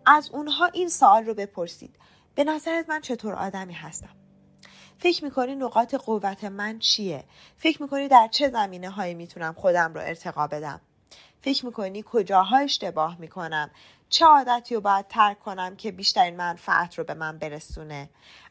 از 0.05 0.29
اونها 0.33 0.65
این 0.65 0.89
سوال 0.89 1.25
رو 1.25 1.33
بپرسید. 1.33 1.95
به 2.35 2.43
نظرت 2.43 2.89
من 2.89 3.01
چطور 3.01 3.33
آدمی 3.33 3.73
هستم؟ 3.73 4.15
فکر 4.99 5.23
می‌کنی 5.23 5.55
نقاط 5.55 5.95
قوت 5.95 6.43
من 6.43 6.79
چیه؟ 6.79 7.23
فکر 7.57 7.81
می‌کنی 7.81 8.07
در 8.07 8.27
چه 8.31 8.49
زمینه 8.49 8.89
هایی 8.89 9.13
می‌تونم 9.13 9.53
خودم 9.53 9.93
رو 9.93 10.01
ارتقا 10.01 10.47
بدم؟ 10.47 10.81
فکر 11.41 11.65
می‌کنی 11.65 12.03
کجاها 12.07 12.57
اشتباه 12.57 13.19
می‌کنم؟ 13.19 13.71
چه 14.09 14.25
عادتی 14.25 14.75
رو 14.75 14.81
باید 14.81 15.07
ترک 15.07 15.39
کنم 15.39 15.75
که 15.75 15.91
بیشترین 15.91 16.35
منفعت 16.35 16.97
رو 16.97 17.03
به 17.03 17.13
من 17.13 17.37
برسونه؟ 17.37 18.09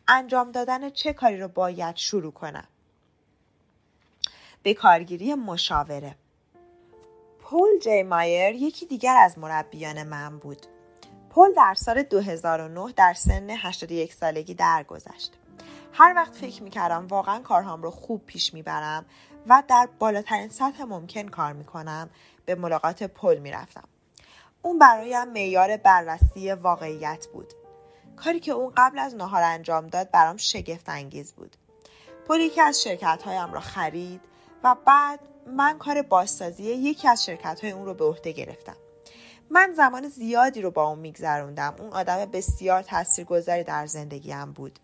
انجام 0.08 0.52
دادن 0.52 0.90
چه 0.90 1.12
کاری 1.12 1.36
رو 1.36 1.48
باید 1.48 1.96
شروع 1.96 2.32
کنم؟ 2.32 2.68
به 4.62 4.74
کارگیری 4.74 5.34
مشاوره. 5.34 6.16
پول 7.38 7.78
جی 7.82 8.02
مایر 8.02 8.54
یکی 8.54 8.86
دیگر 8.86 9.16
از 9.16 9.38
مربیان 9.38 10.02
من 10.02 10.38
بود. 10.38 10.66
پل 11.34 11.52
در 11.54 11.74
سال 11.74 12.02
2009 12.02 12.92
در 12.96 13.14
سن 13.14 13.50
81 13.50 14.12
سالگی 14.14 14.54
درگذشت. 14.54 15.32
هر 15.92 16.12
وقت 16.16 16.34
فکر 16.34 16.62
می‌کردم 16.62 17.06
واقعا 17.06 17.40
کارهام 17.40 17.82
رو 17.82 17.90
خوب 17.90 18.26
پیش 18.26 18.54
می‌برم 18.54 19.04
و 19.48 19.62
در 19.68 19.88
بالاترین 19.98 20.48
سطح 20.48 20.84
ممکن 20.84 21.28
کار 21.28 21.52
می‌کنم 21.52 22.10
به 22.46 22.54
ملاقات 22.54 23.02
پل 23.02 23.38
می‌رفتم. 23.38 23.84
اون 24.62 24.78
برایم 24.78 25.28
معیار 25.28 25.76
بررسی 25.76 26.52
واقعیت 26.52 27.26
بود. 27.32 27.52
کاری 28.16 28.40
که 28.40 28.52
اون 28.52 28.72
قبل 28.76 28.98
از 28.98 29.14
نهار 29.14 29.42
انجام 29.42 29.86
داد 29.86 30.10
برام 30.10 30.36
شگفت 30.36 30.88
انگیز 30.88 31.32
بود. 31.32 31.56
پل 32.28 32.40
یکی 32.40 32.60
از 32.60 32.82
شرکت 32.82 33.22
هایم 33.24 33.52
را 33.52 33.60
خرید 33.60 34.20
و 34.64 34.76
بعد 34.86 35.20
من 35.46 35.78
کار 35.78 36.02
بازسازی 36.02 36.62
یکی 36.62 37.08
از 37.08 37.24
شرکت 37.24 37.60
های 37.60 37.70
اون 37.70 37.86
رو 37.86 37.94
به 37.94 38.04
عهده 38.04 38.32
گرفتم. 38.32 38.76
من 39.54 39.72
زمان 39.76 40.08
زیادی 40.08 40.62
رو 40.62 40.70
با 40.70 40.88
اون 40.88 40.98
میگذروندم 40.98 41.74
اون 41.78 41.90
آدم 41.92 42.24
بسیار 42.24 42.82
تاثیرگذاری 42.82 43.64
در 43.64 43.86
زندگیم 43.86 44.52
بود 44.52 44.78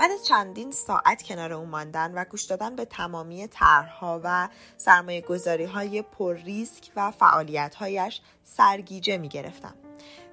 بعد 0.00 0.10
چندین 0.28 0.72
ساعت 0.72 1.22
کنار 1.22 1.52
اون 1.52 1.68
ماندن 1.68 2.14
و 2.14 2.24
گوش 2.24 2.42
دادن 2.42 2.76
به 2.76 2.84
تمامی 2.84 3.46
طرحها 3.46 4.20
و 4.24 4.48
سرمایه 4.76 5.20
گذاری 5.20 5.64
های 5.64 6.02
پر 6.02 6.34
ریسک 6.34 6.90
و 6.96 7.10
فعالیت 7.10 7.74
هایش 7.74 8.20
سرگیجه 8.44 9.16
می 9.16 9.28
گرفتم. 9.28 9.74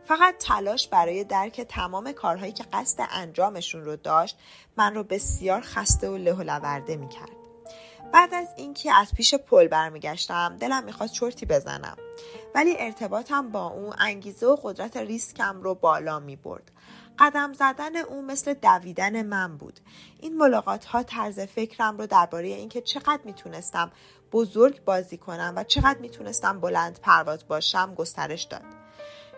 فقط 0.06 0.36
تلاش 0.39 0.88
برای 0.88 1.24
درک 1.24 1.62
تمام 1.62 2.12
کارهایی 2.12 2.52
که 2.52 2.63
قصد 2.74 3.08
انجامشون 3.12 3.86
رو 3.86 3.96
داشت 3.96 4.38
من 4.78 4.96
رو 4.96 5.04
بسیار 5.04 5.62
خسته 5.62 6.10
و 6.10 6.18
له 6.18 6.34
و 6.34 6.41
لورده 6.41 6.96
می 6.96 7.10
کرد. 7.10 7.35
بعد 8.13 8.34
از 8.34 8.48
اینکه 8.58 8.94
از 8.94 9.13
پیش 9.13 9.36
پل 9.36 9.68
برمیگشتم 9.68 10.58
دلم 10.60 10.84
می‌خواست 10.84 11.13
چرتی 11.13 11.46
بزنم 11.46 11.98
ولی 12.56 12.76
ارتباطم 12.80 13.52
با 13.52 13.68
اون 13.68 13.94
انگیزه 13.98 14.48
و 14.48 14.56
قدرت 14.63 14.98
ریسکم 14.98 15.62
رو 15.62 15.76
بالا 15.76 16.20
می 16.20 16.36
برد. 16.36 16.72
قدم 17.20 17.54
زدن 17.54 17.96
او 17.96 18.22
مثل 18.22 18.54
دویدن 18.54 19.26
من 19.26 19.58
بود. 19.58 19.80
این 20.20 20.38
ملاقات 20.38 20.86
ها 20.86 21.04
طرز 21.04 21.39
فکرم 21.39 21.98
رو 21.98 22.08
درباره 22.08 22.48
اینکه 22.48 22.82
چقدر 22.82 23.20
می‌تونستم 23.24 23.91
بزرگ 24.32 24.84
بازی 24.84 25.18
کنم 25.18 25.54
و 25.56 25.63
چقدر 25.63 26.00
می‌تونستم 26.00 26.60
بلند 26.60 27.00
پرواز 27.02 27.48
باشم 27.48 27.96
گسترش 27.96 28.44
داد. 28.44 28.65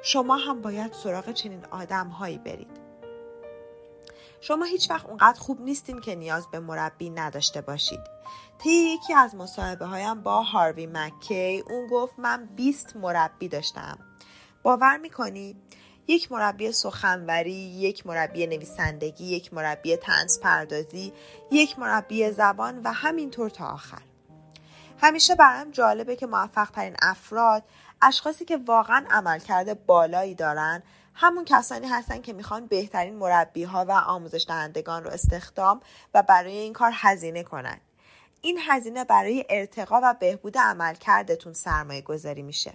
شما 0.03 0.35
هم 0.35 0.61
باید 0.61 0.93
سراغ 0.93 1.31
چنین 1.31 1.65
آدم 1.71 2.07
هایی 2.07 2.37
برید. 2.37 2.86
شما 4.41 4.65
هیچ 4.65 4.89
وقت 4.89 5.05
اونقدر 5.05 5.39
خوب 5.39 5.61
نیستین 5.61 6.01
که 6.01 6.15
نیاز 6.15 6.47
به 6.51 6.59
مربی 6.59 7.09
نداشته 7.09 7.61
باشید. 7.61 7.99
طی 8.57 8.69
یکی 8.69 9.13
از 9.13 9.35
مصاحبه 9.35 9.85
هایم 9.85 10.21
با 10.21 10.41
هاروی 10.41 10.87
مکی 10.87 11.63
اون 11.69 11.87
گفت 11.87 12.19
من 12.19 12.45
20 12.55 12.95
مربی 12.95 13.47
داشتم. 13.47 13.97
باور 14.63 14.97
می‌کنی؟ 14.97 15.55
یک 16.07 16.31
مربی 16.31 16.71
سخنوری، 16.71 17.51
یک 17.51 18.07
مربی 18.07 18.47
نویسندگی، 18.47 19.25
یک 19.25 19.53
مربی 19.53 19.95
تنز 19.95 20.39
پردازی، 20.39 21.13
یک 21.51 21.79
مربی 21.79 22.31
زبان 22.31 22.81
و 22.83 22.91
همینطور 22.91 23.49
تا 23.49 23.67
آخر. 23.67 24.01
همیشه 25.01 25.35
برام 25.35 25.71
جالبه 25.71 26.15
که 26.15 26.25
موفق 26.27 26.69
ترین 26.69 26.95
افراد 27.01 27.63
اشخاصی 28.01 28.45
که 28.45 28.57
واقعا 28.57 29.05
عملکرد 29.09 29.85
بالایی 29.85 30.35
دارن 30.35 30.83
همون 31.19 31.45
کسانی 31.45 31.87
هستن 31.87 32.21
که 32.21 32.33
می‌خوان 32.33 32.65
بهترین 32.65 33.15
مربی 33.15 33.63
ها 33.63 33.85
و 33.85 33.91
آموزش 33.91 34.45
دهندگان 34.47 35.03
رو 35.03 35.09
استخدام 35.09 35.79
و 36.13 36.23
برای 36.23 36.57
این 36.57 36.73
کار 36.73 36.91
هزینه 36.93 37.43
کنند. 37.43 37.81
این 38.41 38.59
هزینه 38.67 39.03
برای 39.03 39.45
ارتقا 39.49 39.99
و 40.03 40.13
بهبود 40.19 40.57
عملکردتون 40.57 41.53
سرمایه 41.53 42.01
گذاری 42.01 42.41
میشه. 42.41 42.73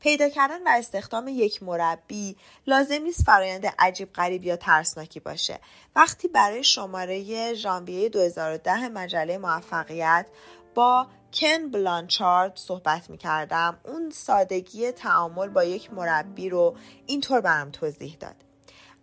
پیدا 0.00 0.28
کردن 0.28 0.62
و 0.62 0.68
استخدام 0.68 1.28
یک 1.28 1.62
مربی 1.62 2.36
لازم 2.66 3.02
نیست 3.02 3.22
فرایند 3.22 3.66
عجیب 3.78 4.12
غریب 4.12 4.44
یا 4.44 4.56
ترسناکی 4.56 5.20
باشه 5.20 5.60
وقتی 5.96 6.28
برای 6.28 6.64
شماره 6.64 7.54
ژانویه 7.54 8.08
2010 8.08 8.88
مجله 8.88 9.38
موفقیت 9.38 10.26
با 10.74 11.06
کن 11.32 11.70
بلانچارد 11.70 12.52
صحبت 12.56 13.10
می 13.10 13.18
کردم 13.18 13.78
اون 13.84 14.10
سادگی 14.10 14.92
تعامل 14.92 15.48
با 15.48 15.64
یک 15.64 15.92
مربی 15.92 16.48
رو 16.48 16.76
اینطور 17.06 17.40
برام 17.40 17.70
توضیح 17.70 18.16
داد. 18.20 18.34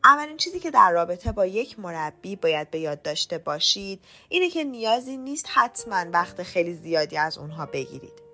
اولین 0.03 0.37
چیزی 0.37 0.59
که 0.59 0.71
در 0.71 0.91
رابطه 0.91 1.31
با 1.31 1.45
یک 1.45 1.79
مربی 1.79 2.35
باید 2.35 2.71
به 2.71 2.79
یاد 2.79 3.01
داشته 3.01 3.37
باشید 3.37 4.01
اینه 4.29 4.49
که 4.49 4.63
نیازی 4.63 5.17
نیست 5.17 5.45
حتما 5.49 6.05
وقت 6.13 6.43
خیلی 6.43 6.73
زیادی 6.73 7.17
از 7.17 7.37
اونها 7.37 7.65
بگیرید. 7.65 8.27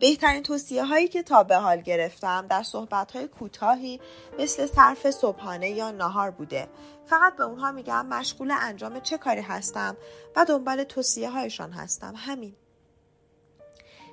بهترین 0.00 0.42
توصیه 0.42 0.84
هایی 0.84 1.08
که 1.08 1.22
تا 1.22 1.42
به 1.42 1.56
حال 1.56 1.80
گرفتم 1.80 2.46
در 2.46 2.62
صحبت 2.62 3.12
های 3.12 3.28
کوتاهی 3.28 4.00
مثل 4.38 4.66
صرف 4.66 5.10
صبحانه 5.10 5.70
یا 5.70 5.90
نهار 5.90 6.30
بوده. 6.30 6.68
فقط 7.06 7.36
به 7.36 7.44
اونها 7.44 7.72
میگم 7.72 8.06
مشغول 8.06 8.50
انجام 8.60 9.00
چه 9.00 9.18
کاری 9.18 9.40
هستم 9.40 9.96
و 10.36 10.44
دنبال 10.44 10.84
توصیه 10.84 11.30
هایشان 11.30 11.72
هستم. 11.72 12.14
همین. 12.16 12.54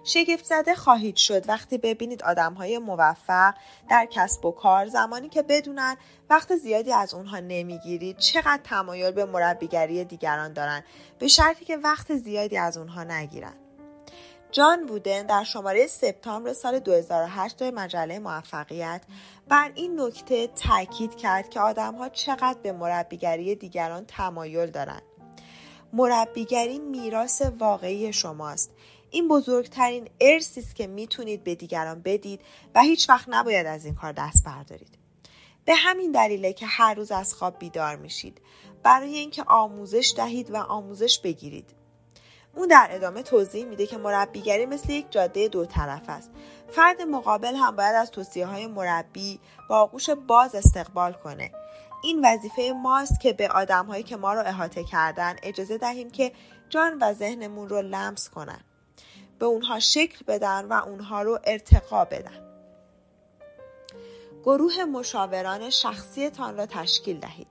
شگفت 0.06 0.46
زده 0.46 0.76
خواهید 0.76 1.15
شد 1.15 1.50
وقتی 1.50 1.78
ببینید 1.78 2.24
آدم 2.24 2.54
های 2.54 2.78
موفق 2.78 3.54
در 3.89 4.08
کسب 4.12 4.46
و 4.46 4.52
کار 4.52 4.88
زمانی 4.88 5.30
که 5.30 5.41
بدونن 5.41 5.96
وقت 6.30 6.56
زیادی 6.56 6.94
از 6.94 7.13
اونها 7.13 7.39
نمی‌گیرید 7.39 8.18
چقدر 8.18 8.60
تمایل 8.63 9.12
به 9.12 9.26
مربیگری 9.26 10.04
دیگران 10.04 10.54
دارن 10.54 10.84
به 11.20 11.28
شرطی 11.28 11.65
که 11.65 11.78
وقت 11.78 12.15
زیادی 12.15 12.58
از 12.58 12.78
اونها 12.78 13.04
نگیرن 13.04 13.54
جان 14.52 14.86
بودن 14.86 15.26
در 15.26 15.44
شماره 15.44 15.88
سپتامبر 15.88 16.54
سال 16.54 16.80
2008 16.80 17.62
مجله 17.62 18.20
موفقیت 18.20 19.02
بر 19.48 19.72
این 19.76 20.02
نکته 20.02 20.48
تاکید 20.48 21.15
کرد 21.15 21.50
که 21.50 21.60
آدمها 21.60 22.10
چقدر 22.10 22.58
به 22.63 22.72
مربیگری 22.72 23.56
دیگران 23.56 24.06
تمایل 24.06 24.72
دارند. 24.72 25.02
مربیگری 25.94 26.80
میراث 26.80 27.41
واقعی 27.60 28.13
شماست. 28.13 28.72
این 29.10 29.28
بزرگترین 29.28 30.10
ارسی 30.22 30.60
است 30.60 30.76
که 30.76 30.88
می‌تونید 30.88 31.44
به 31.44 31.56
دیگران 31.56 32.02
بدید 32.02 32.41
و 32.76 32.82
هیچ 32.82 33.10
وقت 33.10 33.26
نباید 33.30 33.65
از 33.65 33.86
این 33.86 33.96
کار 33.96 34.12
دست 34.12 34.46
بردارید. 34.46 34.98
به 35.65 35.76
همین 35.76 36.12
دلیله 36.12 36.54
که 36.54 36.65
هر 36.65 36.94
روز 36.94 37.12
از 37.12 37.34
خواب 37.34 37.60
بیدار 37.60 37.96
میشید 37.96 38.41
برای 38.84 39.18
اینکه 39.18 39.44
آموزش 39.48 40.13
دهید 40.18 40.52
و 40.52 40.58
آموزش 40.58 41.20
بگیرید. 41.20 41.70
اون 42.56 42.68
در 42.68 42.88
ادامه 42.91 43.24
توضیح 43.24 43.65
میده 43.65 43.88
که 43.88 43.98
مربیگری 43.98 44.65
مثل 44.65 44.91
یک 44.91 45.12
جاده 45.12 45.48
دو 45.48 45.65
طرف 45.65 46.04
است. 46.08 46.32
فرد 46.72 47.02
مقابل 47.02 47.56
هم 47.56 47.76
باید 47.76 47.96
از 47.96 48.12
توصیه 48.12 48.46
های 48.46 48.68
مربی 48.68 49.39
با 49.70 49.80
آغوش 49.80 50.10
باز 50.10 50.56
استقبال 50.56 51.13
کنه. 51.13 51.52
این 52.04 52.26
وظیفه 52.26 52.74
ماست 52.76 53.20
که 53.22 53.34
به 53.34 53.48
آدم 53.48 53.86
هایی 53.86 54.04
که 54.04 54.18
ما 54.18 54.34
رو 54.34 54.39
احاطه 54.46 54.84
کردن 54.84 55.36
اجازه 55.44 55.78
دهیم 55.78 56.10
که 56.10 56.32
جان 56.70 56.98
و 57.02 57.13
ذهنمون 57.13 57.70
رو 57.70 57.82
لمس 57.82 58.30
کنن. 58.30 58.62
به 59.39 59.45
اونها 59.45 59.80
شکل 59.80 60.26
بدن 60.28 60.65
و 60.65 60.74
اونها 60.74 61.21
رو 61.21 61.39
ارتقا 61.43 62.06
بدن. 62.06 62.45
گروه 64.43 64.84
مشاوران 64.84 65.69
شخصیتان 65.69 66.58
را 66.58 66.65
تشکیل 66.65 67.19
دهید. 67.19 67.48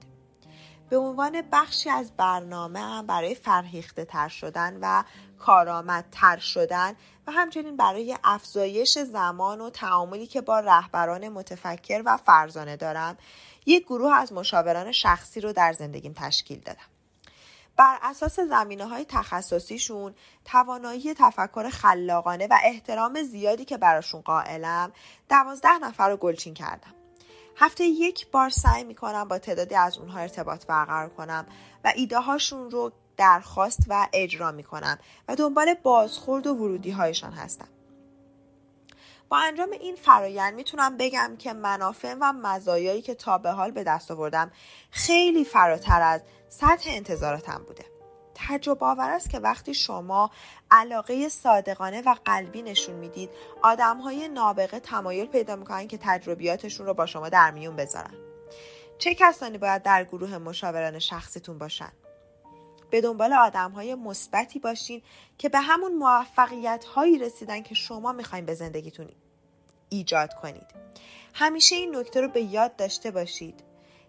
به 0.89 0.97
عنوان 0.97 1.41
بخشی 1.51 1.89
از 1.89 2.11
برنامه 2.17 3.03
برای 3.03 3.35
فرهیخته 3.35 4.05
تر 4.05 4.27
شدن 4.27 4.77
و 4.81 5.03
کارآمدتر 5.39 6.37
شدن 6.37 6.95
و 7.27 7.31
همچنین 7.31 7.77
برای 7.77 8.17
افزایش 8.23 8.99
زمان 8.99 9.61
و 9.61 9.69
تعاملی 9.69 10.27
که 10.27 10.41
با 10.41 10.59
رهبران 10.59 11.29
متفکر 11.29 12.01
و 12.05 12.17
فرزانه 12.17 12.75
دارم 12.75 13.17
یک 13.65 13.83
گروه 13.83 14.13
از 14.13 14.33
مشاوران 14.33 14.91
شخصی 14.91 15.41
رو 15.41 15.53
در 15.53 15.73
زندگیم 15.73 16.13
تشکیل 16.13 16.59
دادم. 16.59 16.94
بر 17.77 17.97
اساس 18.01 18.39
زمینه 18.39 18.85
های 18.85 19.05
تخصصیشون 19.09 20.13
توانایی 20.45 21.13
تفکر 21.13 21.69
خلاقانه 21.69 22.47
و 22.47 22.57
احترام 22.63 23.23
زیادی 23.23 23.65
که 23.65 23.77
براشون 23.77 24.21
قائلم 24.21 24.91
دوازده 25.29 25.77
نفر 25.77 26.09
رو 26.09 26.17
گلچین 26.17 26.53
کردم. 26.53 26.93
هفته 27.57 27.83
یک 27.83 28.31
بار 28.31 28.49
سعی 28.49 28.83
می‌کنم 28.83 29.27
با 29.27 29.37
تعدادی 29.37 29.75
از 29.75 29.97
اونها 29.97 30.19
ارتباط 30.19 30.65
برقرار 30.65 31.09
کنم 31.09 31.45
و 31.83 31.93
ایده 31.95 32.19
هاشون 32.19 32.71
رو 32.71 32.91
درخواست 33.17 33.79
و 33.87 34.07
اجرا 34.13 34.51
می‌کنم 34.51 34.99
و 35.27 35.35
دنبال 35.35 35.73
بازخورد 35.73 36.47
و 36.47 36.53
ورودی 36.53 36.91
هایشان 36.91 37.33
هستم. 37.33 37.67
با 39.29 39.37
انجام 39.37 39.71
این 39.71 39.95
فرایند 39.95 40.53
می‌تونم 40.53 40.97
بگم 40.97 41.35
که 41.39 41.53
منافع 41.53 42.15
و 42.21 42.33
مزایایی 42.33 43.01
که 43.01 43.15
تا 43.15 43.37
به 43.37 43.51
حال 43.51 43.71
به 43.71 43.83
دست 43.83 44.11
آوردم 44.11 44.51
خیلی 44.91 45.45
فراتر 45.45 46.01
از 46.01 46.21
سطح 46.49 46.89
انتظاراتم 46.93 47.63
بوده. 47.67 47.85
تجربه 48.35 48.85
آور 48.85 49.09
است 49.09 49.29
که 49.29 49.39
وقتی 49.39 49.73
شما 49.73 50.31
علاقه 50.71 51.29
صادقانه 51.29 52.01
و 52.01 52.15
قلبی 52.25 52.61
نشون 52.61 52.95
می‌دید 52.95 53.29
آدم 53.61 53.97
های 53.97 54.27
نابغه 54.27 54.79
تمایل 54.79 55.25
پیدا 55.25 55.55
می‌کنن 55.55 55.87
که 55.87 55.99
تجربیاتشون 56.01 56.85
رو 56.85 56.93
با 56.93 57.05
شما 57.05 57.29
در 57.29 57.51
میون 57.51 57.75
بذارن. 57.75 58.13
چه 58.97 59.15
کسانی 59.15 59.57
باید 59.57 59.83
در 59.83 60.03
گروه 60.03 60.37
مشاوران 60.37 60.99
شخصیتون 60.99 61.57
باشن؟ 61.57 61.91
به 62.95 63.01
دنبال 63.01 63.33
آدم 63.33 63.71
های 63.71 63.95
مثبتی 63.95 64.59
باشین 64.59 65.01
که 65.37 65.49
به 65.49 65.59
همون 65.59 65.93
موفقیت 65.93 66.85
هایی 66.85 67.17
رسیدن 67.17 67.61
که 67.61 67.75
شما 67.75 68.11
می‌خواین 68.11 68.45
به 68.45 68.53
زندگیتون 68.53 69.07
ایجاد 69.89 70.33
کنید. 70.33 70.67
همیشه 71.33 71.75
این 71.75 71.95
نکته 71.95 72.21
رو 72.21 72.27
به 72.27 72.41
یاد 72.41 72.75
داشته 72.75 73.11
باشید. 73.11 73.63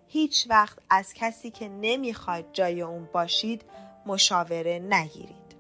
هیچ 0.09 0.47
وقت 0.51 0.79
از 0.91 1.15
کسی 1.15 1.51
که 1.51 1.69
نمی‌خواد 1.69 2.45
جای 2.53 2.83
اون 2.83 3.09
باشید 3.13 3.63
مشاوره 4.07 4.79
نگیرید. 4.79 5.57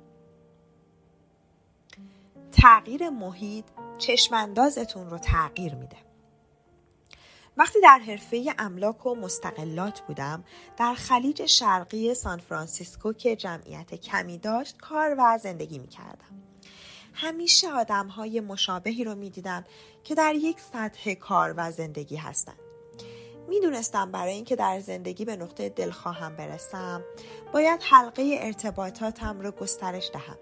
تغییر 2.52 3.10
محیط 3.10 3.64
چشماندازتون 3.98 5.10
رو 5.10 5.18
تغییر 5.18 5.74
میده. 5.74 6.05
وقتی 7.56 7.80
در 7.80 7.98
حرفه 7.98 8.54
املاک 8.58 9.06
و 9.06 9.14
مستقلات 9.14 10.00
بودم 10.00 10.44
در 10.76 10.94
خلیج 10.94 11.46
شرقی 11.46 12.14
سان 12.14 12.38
فرانسیسکو 12.38 13.12
که 13.12 13.36
جمعیت 13.36 13.94
کمی 13.94 14.38
داشت 14.38 14.76
کار 14.78 15.14
و 15.18 15.38
زندگی 15.38 15.78
می 15.78 15.88
کردم. 15.88 16.42
همیشه 17.12 17.68
آدم 17.68 18.06
های 18.06 18.40
مشابهی 18.40 19.04
رو 19.04 19.14
می 19.14 19.30
دیدم 19.30 19.64
که 20.04 20.14
در 20.14 20.34
یک 20.34 20.60
سطح 20.60 21.14
کار 21.14 21.54
و 21.56 21.72
زندگی 21.72 22.16
هستند. 22.16 22.58
می‌دونستم 23.48 24.10
برای 24.10 24.32
اینکه 24.32 24.56
در 24.56 24.80
زندگی 24.80 25.24
به 25.24 25.36
نقطه 25.36 25.68
دلخواهم 25.68 26.36
برسم 26.36 27.04
باید 27.52 27.80
حلقه 27.82 28.38
ارتباطاتم 28.40 29.40
رو 29.40 29.50
گسترش 29.50 30.10
دهم 30.12 30.38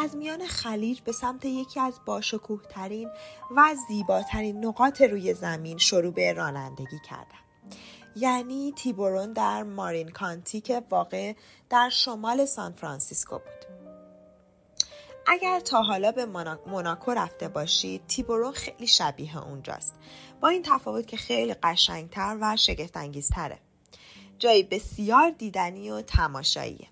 از 0.00 0.16
میان 0.16 0.46
خلیج 0.46 1.00
به 1.00 1.12
سمت 1.12 1.44
یکی 1.44 1.80
از 1.80 2.00
باشکوه 2.06 2.62
ترین 2.68 3.10
و 3.56 3.74
زیباترین 3.88 4.64
نقاط 4.64 5.00
روی 5.02 5.34
زمین 5.34 5.78
شروع 5.78 6.12
به 6.12 6.32
رانندگی 6.32 6.98
کردم 7.08 7.38
یعنی 8.16 8.72
تیبورون 8.76 9.32
در 9.32 9.62
مارین 9.62 10.08
کانتی 10.08 10.60
که 10.60 10.82
واقع 10.90 11.34
در 11.70 11.88
شمال 11.88 12.44
سان 12.44 12.72
فرانسیسکو 12.72 13.38
بود. 13.38 13.78
اگر 15.26 15.60
تا 15.60 15.82
حالا 15.82 16.12
به 16.12 16.26
موناکو 16.66 17.10
رفته 17.10 17.48
باشید 17.48 18.06
تیبورون 18.06 18.52
خیلی 18.52 18.86
شبیه 18.86 19.44
اونجاست. 19.44 19.94
با 20.40 20.48
این 20.48 20.62
تفاوت 20.62 21.06
که 21.06 21.16
خیلی 21.16 21.54
قشنگتر 21.54 22.38
و 22.40 22.56
شگفتانگیزتره. 22.56 23.58
جایی 24.38 24.62
بسیار 24.62 25.30
دیدنی 25.30 25.90
و 25.90 26.02
تماشاییه. 26.02 26.88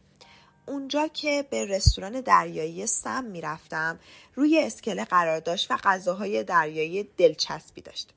اونجا 0.66 1.06
که 1.06 1.44
به 1.50 1.66
رستوران 1.66 2.20
دریایی 2.20 2.86
سم 2.86 3.24
می‌رفتم 3.24 3.98
روی 4.34 4.58
اسکله 4.58 5.04
قرار 5.04 5.40
داشت 5.40 5.70
و 5.70 5.76
غذاهای 5.76 6.44
دریایی 6.44 7.02
دلچسبی 7.02 7.80
داشت 7.80 8.12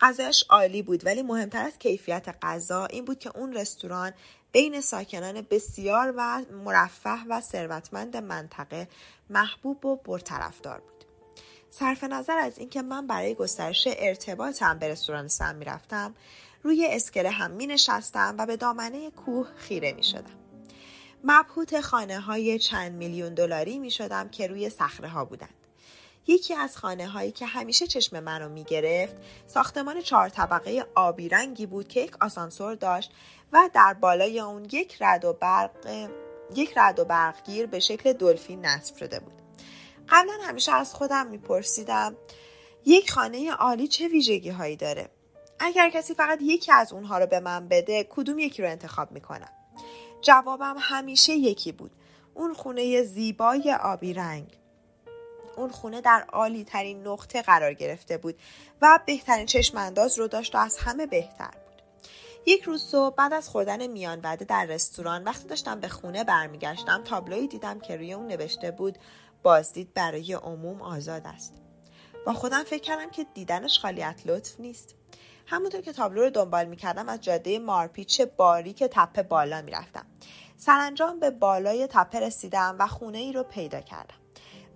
غذاش 0.00 0.44
عالی 0.48 0.82
بود 0.82 1.06
ولی 1.06 1.22
مهمتر 1.22 1.64
از 1.64 1.78
کیفیت 1.78 2.34
غذا 2.42 2.86
این 2.86 3.04
بود 3.04 3.18
که 3.18 3.36
اون 3.36 3.52
رستوران 3.52 4.12
بین 4.52 4.80
ساکنان 4.80 5.46
بسیار 5.50 6.14
و 6.16 6.42
مرفه 6.64 7.24
و 7.28 7.40
ثروتمند 7.40 8.16
منطقه 8.16 8.88
محبوب 9.30 9.84
و 9.84 9.96
برطرفدار 9.96 10.80
بود 10.80 11.04
صرف 11.70 12.04
نظر 12.04 12.38
از 12.38 12.58
اینکه 12.58 12.82
من 12.82 13.06
برای 13.06 13.34
گسترش 13.34 13.88
ارتباطم 13.90 14.78
به 14.78 14.88
رستوران 14.88 15.28
سم 15.28 15.54
می‌رفتم 15.54 16.14
روی 16.62 16.86
اسکله 16.90 17.30
هم 17.30 17.50
می 17.50 17.66
نشستم 17.66 18.34
و 18.38 18.46
به 18.46 18.56
دامنه 18.56 19.10
کوه 19.10 19.48
خیره 19.56 19.92
می 19.92 20.02
شدم. 20.02 20.37
مبهوت 21.24 21.80
خانه 21.80 22.20
های 22.20 22.58
چند 22.58 22.92
میلیون 22.92 23.34
دلاری 23.34 23.78
می 23.78 23.90
شدم 23.90 24.28
که 24.28 24.46
روی 24.46 24.70
صخره 24.70 25.08
ها 25.08 25.24
بودند. 25.24 25.54
یکی 26.26 26.54
از 26.54 26.76
خانه 26.76 27.08
هایی 27.08 27.32
که 27.32 27.46
همیشه 27.46 27.86
چشم 27.86 28.20
منو 28.20 28.48
می 28.48 28.64
گرفت 28.64 29.16
ساختمان 29.46 30.00
چهار 30.00 30.28
طبقه 30.28 30.86
آبی 30.94 31.28
رنگی 31.28 31.66
بود 31.66 31.88
که 31.88 32.00
یک 32.00 32.16
آسانسور 32.20 32.74
داشت 32.74 33.10
و 33.52 33.70
در 33.74 33.94
بالای 33.94 34.40
اون 34.40 34.64
یک 34.72 34.96
رد 35.00 35.24
و 35.24 35.32
برق 35.32 36.08
یک 36.54 36.72
رد 36.76 36.98
و 36.98 37.04
برقگیر 37.04 37.66
به 37.66 37.80
شکل 37.80 38.12
دلفین 38.12 38.66
نصب 38.66 38.96
شده 38.96 39.20
بود. 39.20 39.32
قبلا 40.08 40.32
همیشه 40.42 40.72
از 40.72 40.94
خودم 40.94 41.26
میپرسیدم 41.26 42.16
یک 42.86 43.10
خانه 43.10 43.52
عالی 43.52 43.88
چه 43.88 44.08
ویژگی 44.08 44.50
هایی 44.50 44.76
داره 44.76 45.10
اگر 45.58 45.90
کسی 45.90 46.14
فقط 46.14 46.38
یکی 46.42 46.72
از 46.72 46.92
اونها 46.92 47.18
رو 47.18 47.26
به 47.26 47.40
من 47.40 47.68
بده 47.68 48.06
کدوم 48.10 48.38
یکی 48.38 48.62
رو 48.62 48.68
انتخاب 48.68 49.12
می‌کنم 49.12 49.48
جوابم 50.22 50.76
همیشه 50.78 51.32
یکی 51.32 51.72
بود. 51.72 51.90
اون 52.34 52.54
خونه 52.54 53.02
زیبای 53.02 53.76
آبی 53.82 54.14
رنگ. 54.14 54.58
اون 55.56 55.70
خونه 55.70 56.00
در 56.00 56.24
عالی 56.32 56.64
ترین 56.64 57.06
نقطه 57.06 57.42
قرار 57.42 57.74
گرفته 57.74 58.18
بود 58.18 58.38
و 58.82 59.00
بهترین 59.06 59.46
چشم 59.46 59.78
انداز 59.78 60.18
رو 60.18 60.28
داشت 60.28 60.54
و 60.54 60.58
از 60.58 60.78
همه 60.78 61.06
بهتر 61.06 61.50
بود. 61.50 61.82
یک 62.46 62.62
روز 62.62 62.82
صبح 62.82 63.14
بعد 63.14 63.32
از 63.32 63.48
خوردن 63.48 63.86
میان 63.86 64.20
وعده 64.20 64.44
در 64.44 64.66
رستوران 64.66 65.24
وقتی 65.24 65.48
داشتم 65.48 65.80
به 65.80 65.88
خونه 65.88 66.24
برمیگشتم 66.24 67.02
تابلوی 67.04 67.48
دیدم 67.48 67.80
که 67.80 67.96
روی 67.96 68.12
اون 68.12 68.26
نوشته 68.26 68.70
بود 68.70 68.98
بازدید 69.42 69.94
برای 69.94 70.32
عموم 70.32 70.82
آزاد 70.82 71.22
است. 71.24 71.54
با 72.26 72.32
خودم 72.32 72.64
فکر 72.64 72.82
کردم 72.82 73.10
که 73.10 73.26
دیدنش 73.34 73.78
خالیت 73.78 74.22
لطف 74.26 74.60
نیست. 74.60 74.97
همونطور 75.50 75.80
که 75.80 75.92
تابلو 75.92 76.22
رو 76.22 76.30
دنبال 76.30 76.66
می‌کردم 76.66 77.08
از 77.08 77.20
جاده 77.20 77.58
مارپیچ 77.58 78.20
باریک 78.20 78.84
تپه 78.84 79.22
بالا 79.22 79.62
می‌رفتم. 79.62 80.06
سرانجام 80.56 81.20
به 81.20 81.30
بالای 81.30 81.86
تپه 81.86 82.20
رسیدم 82.20 82.76
و 82.78 82.86
خونه 82.86 83.18
ای 83.18 83.32
رو 83.32 83.42
پیدا 83.42 83.80
کردم. 83.80 84.14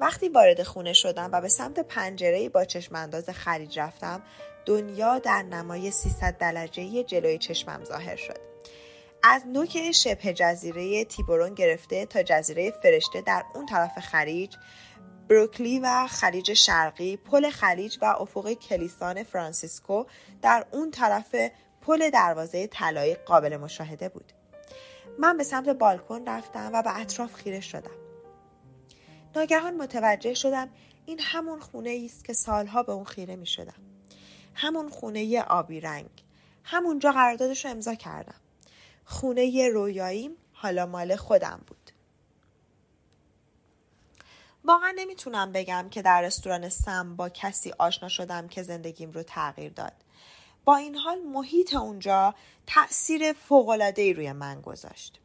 وقتی 0.01 0.29
وارد 0.29 0.63
خونه 0.63 0.93
شدم 0.93 1.31
و 1.33 1.41
به 1.41 1.49
سمت 1.49 1.81
پنجره 1.81 2.49
با 2.49 2.65
چشم 2.65 2.95
انداز 2.95 3.29
خریج 3.31 3.79
رفتم 3.79 4.23
دنیا 4.67 5.19
در 5.19 5.43
نمای 5.43 5.91
300 5.91 6.39
درجه 6.39 7.03
جلوی 7.03 7.39
چشمم 7.39 7.85
ظاهر 7.85 8.17
شد. 8.17 8.41
از 9.23 9.47
نوک 9.47 9.93
شبه 9.93 10.33
جزیره 10.33 11.05
تیبورون 11.05 11.55
گرفته 11.55 12.07
تا 12.07 12.23
جزیره 12.23 12.71
فرشته 12.83 13.21
در 13.21 13.45
اون 13.55 13.67
طرف 13.67 13.99
خلیج 13.99 14.57
بروکلی 15.33 15.81
و 15.81 16.07
خلیج 16.07 16.53
شرقی 16.53 17.17
پل 17.17 17.51
خلیج 17.51 17.99
و 18.03 18.05
افق 18.05 18.53
کلیسان 18.53 19.23
فرانسیسکو 19.23 20.05
در 20.43 20.67
اون 20.73 20.91
طرف 20.91 21.35
پل 21.81 22.11
دروازه 22.11 22.67
طلایی 22.67 23.15
قابل 23.15 23.57
مشاهده 23.57 24.09
بود. 24.09 24.33
من 25.19 25.37
به 25.37 25.45
سمت 25.45 25.69
بالکن 25.69 26.25
رفتم 26.29 26.71
و 26.75 26.83
به 26.83 27.01
اطراف 27.01 27.35
خیره 27.35 27.61
شدم. 27.61 27.97
ناگهان 29.37 29.77
متوجه 29.77 30.35
شدم 30.35 30.69
این 31.07 31.21
همون 31.23 31.61
خونه 31.61 32.03
است 32.05 32.25
که 32.25 32.33
سالها 32.33 32.83
به 32.83 32.93
اون 32.93 33.05
خیره 33.05 33.37
می 33.37 33.47
شدم 33.47 33.83
همون 34.55 34.89
خونه 34.89 35.43
آبی 35.43 35.81
رنگ. 35.81 36.25
همونجا 36.65 37.13
قراردادش 37.13 37.65
رو 37.65 37.71
امضا 37.71 37.95
کردم. 37.95 38.41
خونه 39.05 39.69
رویاییم 39.69 40.37
حالا 40.53 40.87
مال 40.87 41.17
خودم 41.17 41.61
بود. 41.67 41.82
واقعا 44.65 44.93
نمی‌تونم 44.97 45.53
بگم 45.53 45.89
که 45.91 46.03
در 46.03 46.23
رستوران 46.23 46.69
سم 46.69 47.17
با 47.17 47.29
کسی 47.29 47.73
آشنا 47.79 48.09
شدم 48.09 48.49
که 48.49 48.63
زندگیم 48.63 49.11
رو 49.11 49.23
تغییر 49.23 49.73
داد. 49.73 49.93
با 50.65 50.77
این 50.77 50.97
حال 50.97 51.19
محیط 51.21 51.75
اونجا 51.75 52.35
تأثیر 52.67 53.33
فوقلادهی 53.33 54.13
روی 54.13 54.33
من 54.33 54.61
گذاشت. 54.61 55.19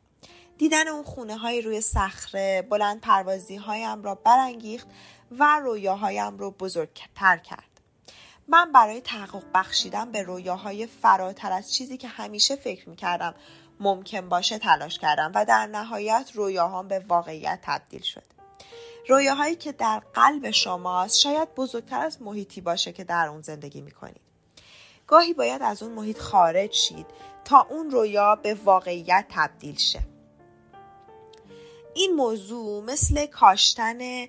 دیدن 0.58 0.88
اون 0.88 1.04
خونه 1.04 1.38
های 1.38 1.62
روی 1.62 1.82
صخره 1.82 2.62
بلند 2.62 3.02
پروازی 3.02 3.56
هایم 3.56 4.04
را 4.04 4.16
برانگیخت 4.16 4.88
و 5.32 5.60
رویاهایم 5.60 6.38
رو 6.38 6.52
بزرگتر 6.52 7.38
کرد. 7.38 7.82
من 8.48 8.72
برای 8.72 9.02
تحقق 9.02 9.44
بخشیدن 9.54 10.12
به 10.12 10.24
رویاهای 10.24 10.88
فراتر 10.88 11.52
از 11.52 11.74
چیزی 11.74 11.98
که 11.98 12.08
همیشه 12.08 12.56
فکر 12.56 12.90
می‌کردم 12.90 13.36
ممکن 13.80 14.30
باشه 14.30 14.60
تلاش 14.60 15.00
کردم 15.00 15.32
و 15.36 15.46
در 15.46 15.66
نهایت 15.66 16.32
رویاهام 16.34 16.88
به 16.88 17.00
واقعیت 17.00 17.60
تبدیل 17.64 18.02
شد. 18.02 18.37
رویاهایی 19.08 19.56
که 19.56 19.72
در 19.72 20.00
قلب 20.14 20.52
شماست 20.52 21.20
شاید 21.20 21.56
بزرگتر 21.56 22.00
از 22.00 22.22
محیطی 22.22 22.62
باشه 22.62 22.94
که 22.94 23.04
در 23.04 23.28
اون 23.28 23.42
زندگی 23.42 23.82
می‌کنید. 23.82 24.22
گاهی 25.08 25.34
باید 25.34 25.62
از 25.62 25.84
اون 25.84 25.92
محیط 25.92 26.20
خارج 26.20 26.74
شید 26.74 27.06
تا 27.46 27.68
اون 27.70 27.92
رویا 27.92 28.36
به 28.36 28.54
واقعیت 28.54 29.26
تبدیل 29.30 29.76
شه. 29.76 30.00
این 31.94 32.16
موضوع 32.16 32.84
مثل 32.84 33.26
کاشتن 33.26 34.28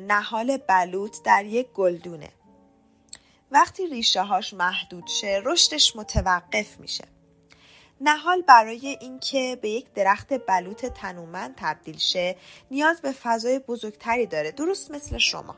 نهال 0.00 0.56
بلوط 0.56 1.16
در 1.24 1.44
یک 1.44 1.72
گلدونه. 1.72 2.28
وقتی 3.50 3.86
ریشه 3.86 4.22
هاش 4.22 4.54
محدود 4.54 5.06
شه 5.06 5.42
رشدش 5.44 5.96
متوقف 5.96 6.80
میشه. 6.80 7.04
نهال 8.00 8.42
برای 8.42 8.98
اینکه 9.00 9.58
به 9.62 9.68
یک 9.68 9.92
درخت 9.94 10.46
بلوط 10.46 10.86
تنومند 10.86 11.54
تبدیل 11.56 11.98
شه 11.98 12.36
نیاز 12.70 13.00
به 13.00 13.12
فضای 13.12 13.58
بزرگتری 13.58 14.26
داره. 14.26 14.50
درست 14.50 14.90
مثل 14.90 15.18
شما. 15.18 15.56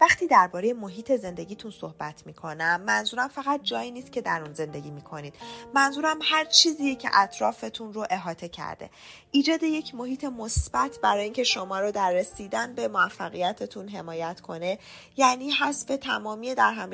وقتی 0.00 0.26
درباره 0.26 0.72
محیط 0.72 1.12
زندگیتون 1.12 1.70
صحبت 1.70 2.26
می‌کنم 2.26 2.80
منظورم 2.80 3.28
فقط 3.28 3.62
جایی 3.62 3.90
نیست 3.90 4.12
که 4.12 4.20
در 4.20 4.42
اون 4.42 4.54
زندگی 4.54 4.90
می‌کنید. 4.90 5.34
منظورم 5.74 6.18
هر 6.22 6.44
چیزیه 6.44 6.94
که 6.94 7.10
اطرافتون 7.14 7.92
رو 7.92 8.06
احاطه 8.10 8.48
کرده. 8.48 8.90
ایجاد 9.30 9.62
یک 9.62 9.94
محیط 9.94 10.24
مثبت 10.24 10.98
برای 11.02 11.24
اینکه 11.24 11.44
شما 11.44 11.80
رو 11.80 11.92
در 11.92 12.12
رسیدن 12.12 12.74
به 12.74 12.88
موفقیتتون 12.88 13.88
حمایت 13.88 14.40
کنه 14.40 14.78
یعنی 15.16 15.50
حذف 15.50 15.86
تمامی 15.86 16.54
در 16.54 16.72
هم 16.72 16.92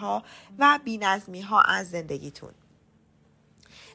ها 0.00 0.22
و 0.58 0.78
بینظمی 0.84 1.40
ها 1.40 1.60
از 1.60 1.90
زندگیتون. 1.90 2.52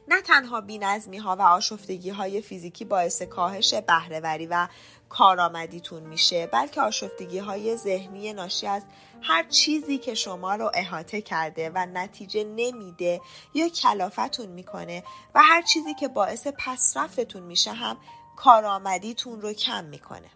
نه 0.08 0.22
تنها 0.22 0.60
بینظمی 0.60 1.18
ها 1.18 1.36
و 1.36 1.42
آشفتگی 1.42 2.10
های 2.10 2.42
فیزیکی 2.42 2.84
باعث 2.84 3.22
کاهش 3.22 3.74
بهرهوری 3.74 4.46
و 4.46 4.68
کارآمدیتون 5.08 6.02
میشه 6.02 6.46
بلکه 6.46 6.80
آشفتگی 6.80 7.38
های 7.38 7.76
ذهنی 7.76 8.32
ناشی 8.32 8.66
از 8.66 8.82
هر 9.22 9.42
چیزی 9.48 9.98
که 9.98 10.14
شما 10.14 10.54
رو 10.54 10.70
احاطه 10.74 11.20
کرده 11.20 11.70
و 11.74 11.86
نتیجه 11.86 12.44
نمیده 12.44 13.20
یا 13.54 13.68
کلافتون 13.68 14.46
می‌کنه 14.46 15.04
و 15.34 15.42
هر 15.42 15.62
چیزی 15.62 15.94
که 15.94 16.08
باعث 16.08 16.46
پسرفتتون 16.46 17.42
میشه 17.42 17.72
هم 17.72 17.96
کارآمدیتون 18.36 19.40
رو 19.40 19.52
کم 19.52 19.84
می‌کنه. 19.84 20.30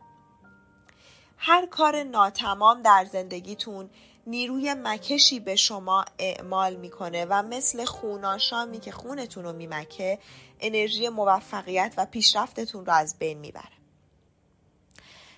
هر 1.37 1.67
کار 1.67 2.03
ناتمام 2.03 2.83
در 2.83 3.07
زندگیتون 3.13 3.91
نیروی 4.27 4.75
مکشی 4.75 5.41
به 5.41 5.57
شما 5.57 6.05
اعمال 6.19 6.77
می‌کنه 6.77 7.25
و 7.25 7.43
مثل 7.43 7.85
خوناشامی 7.85 8.81
که 8.81 8.93
خونتون 8.93 9.45
رو 9.45 9.53
میمکه 9.53 10.19
انرژی 10.61 11.09
موفقیت 11.09 11.95
و 11.97 12.07
پیشرفتتون 12.07 12.87
رو 12.87 12.93
از 12.93 13.19
بین 13.19 13.39
می‌بره. 13.39 13.81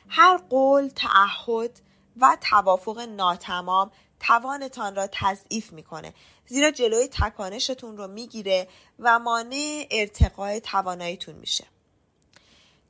هر 0.09 0.37
قول 0.37 0.89
تعهد 0.89 1.81
و 2.21 2.37
توافق 2.51 2.99
ناتمام 2.99 3.91
توانتان 4.21 4.97
را 4.97 5.09
تضعیف 5.13 5.73
می‌کنه. 5.73 6.15
زیرا 6.47 6.71
جلوی 6.71 7.09
تکانشتون 7.09 7.97
رو 7.97 8.09
می‌گیره 8.09 8.69
و 8.99 9.19
مانع 9.19 9.87
ارتقای 9.91 10.61
تواناییتون 10.61 11.35
میشه. 11.35 11.65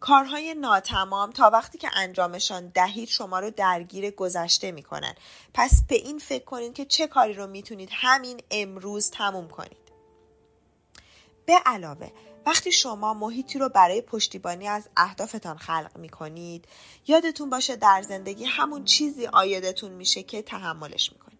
کارهای 0.03 0.55
ناتمام 0.55 1.31
تا 1.31 1.51
وقتی 1.51 1.79
که 1.79 1.91
انجامشان 1.97 2.69
دهید 2.69 3.09
شما 3.09 3.41
رو 3.41 3.51
درگیر 3.51 4.11
گذشته 4.11 4.73
می‌کنن 4.73 5.15
پس 5.55 5.83
به 5.89 5.95
این 5.95 6.19
فکر 6.19 6.45
کنید 6.45 6.75
که 6.75 6.85
چه 6.85 7.07
کاری 7.07 7.35
رو 7.35 7.47
می‌تونید 7.47 7.89
همین 7.93 8.41
امروز 8.51 9.11
تموم 9.11 9.49
کنید 9.49 9.93
به 11.47 11.53
علاوه 11.67 12.11
وقتی 12.47 12.73
شما 12.73 13.15
محیطی 13.15 13.59
رو 13.59 13.69
برای 13.69 14.01
پشتیبانی 14.01 14.69
از 14.69 14.89
اهدافتان 14.97 15.57
خلق 15.57 15.91
می 15.97 16.09
کنید 16.09 16.69
یادتون 17.07 17.51
باشه 17.51 17.77
در 17.77 18.03
زندگی 18.03 18.45
همون 18.45 18.85
چیزی 18.85 19.27
آیدتون 19.27 19.93
میشه 19.93 20.23
که 20.23 20.43
تحملش 20.43 21.13
می 21.13 21.19
کنید. 21.19 21.32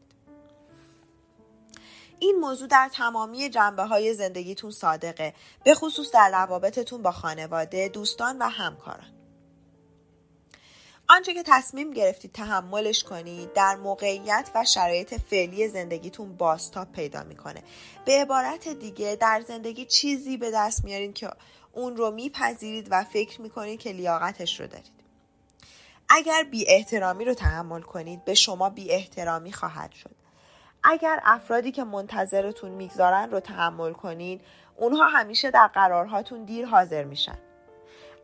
این 2.23 2.37
موضوع 2.41 2.69
در 2.69 2.91
تمامی 2.93 3.49
جنبه 3.49 3.83
های 3.83 4.15
زندگیتون 4.15 4.71
صادقه 4.71 5.35
به 5.65 5.75
خصوص 5.75 6.11
در 6.11 6.31
روابطتون 6.33 7.03
با 7.03 7.13
خانواده، 7.13 7.89
دوستان 7.89 8.39
و 8.39 8.49
همکاران. 8.49 9.13
آنچه 11.09 11.35
که 11.35 11.43
تصمیم 11.47 11.91
گرفتید 11.91 12.33
تحملش 12.33 13.05
کنید 13.05 13.53
در 13.53 13.77
موقعیت 13.77 14.51
و 14.55 14.65
شرایط 14.65 15.15
فعلی 15.15 15.69
زندگیتون 15.69 16.37
باستاب 16.37 16.93
پیدا 16.93 17.23
می‌کنه. 17.23 17.63
به 18.05 18.13
عبارت 18.13 18.69
دیگه 18.69 19.17
در 19.21 19.45
زندگی 19.49 19.85
چیزی 19.85 20.37
به 20.37 20.51
دست 20.51 20.85
میارید 20.85 21.15
که 21.15 21.31
اون 21.73 21.97
رو 21.97 22.11
میپذیرید 22.11 22.89
و 22.91 23.05
فکر 23.05 23.41
می‌کنید 23.41 23.81
که 23.81 23.93
لیاقتش 23.93 24.61
رو 24.61 24.67
دارید. 24.67 25.03
اگر 26.09 26.43
بی 26.51 26.69
احترامی 26.69 27.25
رو 27.25 27.35
تحمل 27.35 27.83
کنید 27.83 28.25
به 28.25 28.35
شما 28.35 28.71
بی 28.71 28.91
احترامی 28.91 29.53
خواهد 29.53 29.93
شد. 29.93 30.22
اگر 30.85 31.21
افرادی 31.25 31.73
که 31.73 31.85
منتظرتون 31.85 32.71
می‌گذارن 32.71 33.31
رو 33.31 33.41
تحمل 33.41 33.93
کنید 33.93 34.41
اونها 34.77 35.07
همیشه 35.07 35.51
در 35.51 35.67
قرارهاتون 35.67 36.45
دیر 36.45 36.67
حاضر 36.67 37.05
میشن. 37.05 37.39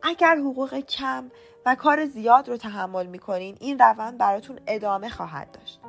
اگر 0.03 0.35
حقوق 0.35 0.79
کم 0.79 1.31
و 1.65 1.75
کار 1.75 2.05
زیاد 2.05 2.49
رو 2.49 2.57
تحمل 2.57 3.05
می‌کنین 3.05 3.57
این 3.59 3.79
روند 3.79 4.17
براتون 4.17 4.59
ادامه 4.67 5.09
خواهد 5.09 5.51
داشت. 5.51 5.79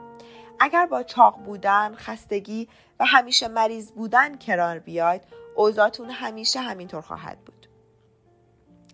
اگر 0.61 0.87
با 0.87 1.03
چاق 1.03 1.37
بودن، 1.37 1.95
خستگی 1.95 2.69
و 3.01 3.05
همیشه 3.07 3.49
مریض 3.49 3.93
بودن 3.93 4.37
کرار 4.37 4.79
بیاید 4.79 5.23
اوضاعتون 5.57 6.11
همیشه 6.11 6.61
همینطور 6.61 7.01
خواهد 7.01 7.39
بود. 7.39 7.67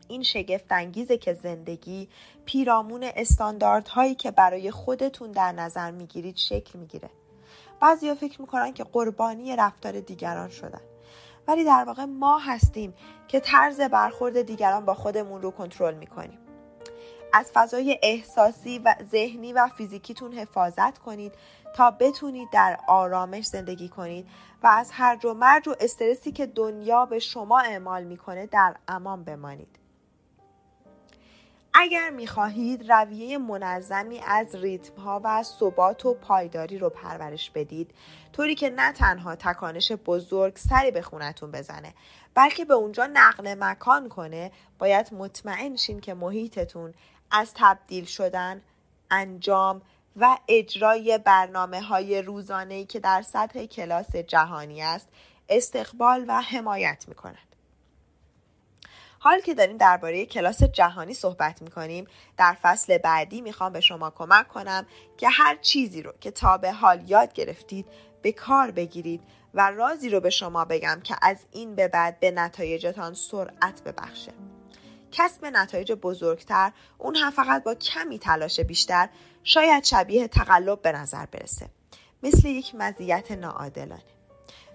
این 0.08 0.22
شگفت 0.22 0.66
انگیزه 0.70 1.18
که 1.18 1.34
زندگی 1.34 2.08
پیرامون 2.44 3.10
استانداردهایی 3.16 4.14
که 4.14 4.30
برای 4.30 4.70
خودتون 4.70 5.30
در 5.30 5.52
نظر 5.52 5.90
می‌گیرید 5.90 6.36
شکل 6.36 6.78
می‌گیره. 6.78 7.10
بعضیا 7.80 8.14
فکر 8.14 8.40
می‌کنن 8.40 8.72
که 8.72 8.84
قربانی 8.84 9.56
رفتار 9.56 10.00
دیگران 10.00 10.48
شدن. 10.48 10.80
ولی 11.48 11.64
در 11.64 11.84
واقع 11.86 12.04
ما 12.04 12.38
هستیم 12.38 12.94
که 13.28 13.40
طرز 13.40 13.80
برخورد 13.80 14.42
دیگران 14.42 14.84
با 14.84 14.94
خودمون 14.94 15.42
رو 15.42 15.50
کنترل 15.50 15.94
می‌کنیم. 15.94 16.38
از 17.32 17.50
فضای 17.54 17.98
احساسی 18.02 18.78
و 18.78 18.94
ذهنی 19.10 19.52
و 19.52 19.68
فیزیکیتون 19.68 20.32
حفاظت 20.32 20.98
کنید 20.98 21.32
تا 21.74 21.90
بتونید 21.90 22.48
در 22.52 22.78
آرامش 22.88 23.46
زندگی 23.46 23.88
کنید 23.88 24.28
و 24.62 24.66
از 24.66 24.90
هر 24.92 25.26
و 25.26 25.34
مرج 25.34 25.68
و 25.68 25.74
استرسی 25.80 26.32
که 26.32 26.46
دنیا 26.46 27.06
به 27.06 27.18
شما 27.18 27.58
اعمال 27.58 28.04
می‌کنه 28.04 28.46
در 28.46 28.76
امان 28.88 29.24
بمانید. 29.24 29.85
اگر 31.78 32.10
می‌خواهید 32.10 32.92
رویه 32.92 33.38
منظمی 33.38 34.20
از 34.26 34.54
ریتم 34.54 35.00
ها 35.00 35.20
و 35.24 35.42
ثبات 35.42 36.06
و 36.06 36.14
پایداری 36.14 36.78
رو 36.78 36.90
پرورش 36.90 37.50
بدید 37.50 37.90
طوری 38.32 38.54
که 38.54 38.70
نه 38.70 38.92
تنها 38.92 39.36
تکانش 39.36 39.92
بزرگ 39.92 40.56
سری 40.56 40.90
به 40.90 41.02
خونتون 41.02 41.50
بزنه 41.50 41.94
بلکه 42.34 42.64
به 42.64 42.74
اونجا 42.74 43.06
نقل 43.12 43.54
مکان 43.58 44.08
کنه 44.08 44.52
باید 44.78 45.14
مطمئن 45.14 45.76
شین 45.76 46.00
که 46.00 46.14
محیطتون 46.14 46.94
از 47.30 47.52
تبدیل 47.54 48.04
شدن 48.04 48.62
انجام 49.10 49.82
و 50.16 50.38
اجرای 50.48 51.18
برنامه 51.18 51.80
های 51.80 52.22
روزانه 52.22 52.84
که 52.84 53.00
در 53.00 53.22
سطح 53.22 53.66
کلاس 53.66 54.16
جهانی 54.16 54.82
است 54.82 55.08
استقبال 55.48 56.24
و 56.28 56.40
حمایت 56.40 57.04
می 57.08 57.14
کند. 57.14 57.55
حال 59.26 59.40
که 59.40 59.54
داریم 59.54 59.76
درباره 59.76 60.26
کلاس 60.26 60.62
جهانی 60.62 61.14
صحبت 61.14 61.62
می 61.62 61.70
کنیم 61.70 62.06
در 62.36 62.56
فصل 62.62 62.98
بعدی 62.98 63.40
می‌خوام 63.40 63.72
به 63.72 63.80
شما 63.80 64.10
کمک 64.10 64.48
کنم 64.48 64.86
که 65.16 65.28
هر 65.28 65.56
چیزی 65.56 66.02
رو 66.02 66.12
که 66.20 66.30
تا 66.30 66.58
به 66.58 66.72
حال 66.72 67.10
یاد 67.10 67.32
گرفتید 67.32 67.86
به 68.22 68.32
کار 68.32 68.70
بگیرید 68.70 69.20
و 69.54 69.70
رازی 69.70 70.08
رو 70.08 70.20
به 70.20 70.30
شما 70.30 70.64
بگم 70.64 71.00
که 71.04 71.16
از 71.22 71.36
این 71.52 71.74
به 71.74 71.88
بعد 71.88 72.20
به 72.20 72.30
نتایجتان 72.30 73.14
سرعت 73.14 73.82
ببخشه. 73.84 74.32
کسب 75.12 75.46
نتایج 75.46 75.92
بزرگتر 75.92 76.72
اون 76.98 77.16
هم 77.16 77.30
فقط 77.30 77.64
با 77.64 77.74
کمی 77.74 78.18
تلاش 78.18 78.60
بیشتر 78.60 79.08
شاید 79.44 79.84
شبیه 79.84 80.28
تقلب 80.28 80.82
به 80.82 80.92
نظر 80.92 81.26
برسه. 81.26 81.66
مثل 82.22 82.48
یک 82.48 82.74
مزیت 82.74 83.32
ناعادلانه. 83.32 84.02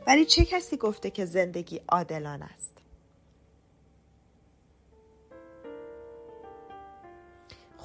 ولی 0.08 0.26
چه 0.26 0.46
کسی 0.46 0.78
گفته 0.78 1.10
که 1.10 1.26
زندگی 1.26 1.82
عادلانه 1.90 2.46
است؟ 2.46 2.71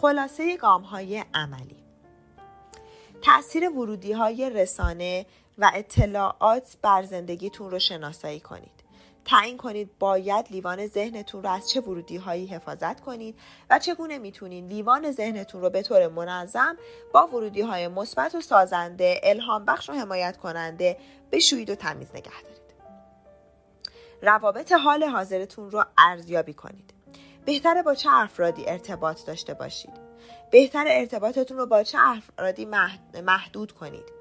خلاصه 0.00 0.56
گام 0.56 0.82
های 0.82 1.24
عملی. 1.34 1.76
تأثیر 3.22 3.70
ورودی 3.70 4.12
های 4.12 4.50
رسانه 4.50 5.26
و 5.58 5.70
اطلاعات 5.74 6.76
بر 6.82 7.02
زندگیتون 7.02 7.70
رو 7.70 7.78
شناسایی 7.78 8.40
کنید. 8.40 8.82
تعیین 9.24 9.56
کنید 9.56 9.98
باید 9.98 10.46
لیوان 10.50 10.86
ذهنتون 10.86 11.42
رو 11.42 11.50
از 11.50 11.70
چه 11.70 11.80
ورودی 11.80 12.16
هایی 12.16 12.46
حفاظت 12.46 13.00
کنید 13.00 13.38
و 13.70 13.78
چگونه 13.78 14.18
می‌تونید 14.18 14.68
لیوان 14.68 15.12
ذهنتون 15.12 15.60
رو 15.60 15.70
به 15.70 15.82
طور 15.82 16.08
منظم 16.08 16.76
با 17.12 17.26
ورودی 17.26 17.60
های 17.60 17.88
مثبت 17.88 18.34
و 18.34 18.40
سازنده 18.40 19.20
الهام 19.22 19.64
بخش 19.64 19.90
و 19.90 19.92
حمایت 19.92 20.36
کننده 20.36 20.96
بشویید 21.32 21.70
و 21.70 21.74
تمیز 21.74 22.08
نگه 22.14 22.42
دارید. 22.42 22.56
روابط 24.22 24.72
حال 24.72 25.04
حاضرتون 25.04 25.70
رو 25.70 25.84
ارزیابی 25.98 26.54
کنید. 26.54 26.95
بهتره 27.46 27.82
با 27.82 27.94
چه 27.94 28.08
افرادی 28.12 28.68
ارتباط 28.68 29.24
داشته 29.24 29.54
باشید. 29.54 29.92
بهتر 30.50 30.84
ارتباطتون 30.88 31.56
رو 31.56 31.66
با 31.66 31.82
چه 31.82 31.98
افرادی 32.00 32.68
محدود 33.22 33.72
کنید 33.72 34.12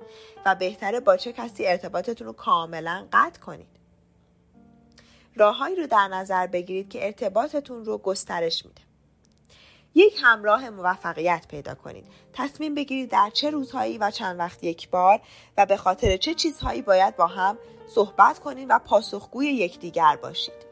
و 0.45 0.55
بهتره 0.55 0.99
با 0.99 1.17
چه 1.17 1.33
کسی 1.33 1.67
ارتباطتون 1.67 2.27
رو 2.27 2.33
کاملا 2.33 3.07
قطع 3.13 3.39
کنید. 3.39 3.75
راههایی 5.35 5.75
رو 5.75 5.87
در 5.87 6.07
نظر 6.07 6.47
بگیرید 6.47 6.89
که 6.89 7.05
ارتباطتون 7.05 7.85
رو 7.85 7.97
گسترش 7.97 8.65
میده. 8.65 8.81
یک 9.95 10.19
همراه 10.23 10.69
موفقیت 10.69 11.45
پیدا 11.49 11.75
کنید. 11.75 12.07
تصمیم 12.33 12.75
بگیرید 12.75 13.11
در 13.11 13.29
چه 13.33 13.49
روزهایی 13.49 13.97
و 13.97 14.11
چند 14.11 14.39
وقت 14.39 14.63
یک 14.63 14.89
بار 14.89 15.21
و 15.57 15.65
به 15.65 15.77
خاطر 15.77 16.17
چه 16.17 16.33
چیزهایی 16.33 16.81
باید 16.81 17.15
با 17.15 17.27
هم 17.27 17.57
صحبت 17.87 18.39
کنید 18.39 18.67
و 18.69 18.79
پاسخگوی 18.79 19.47
یکدیگر 19.47 20.15
باشید. 20.15 20.64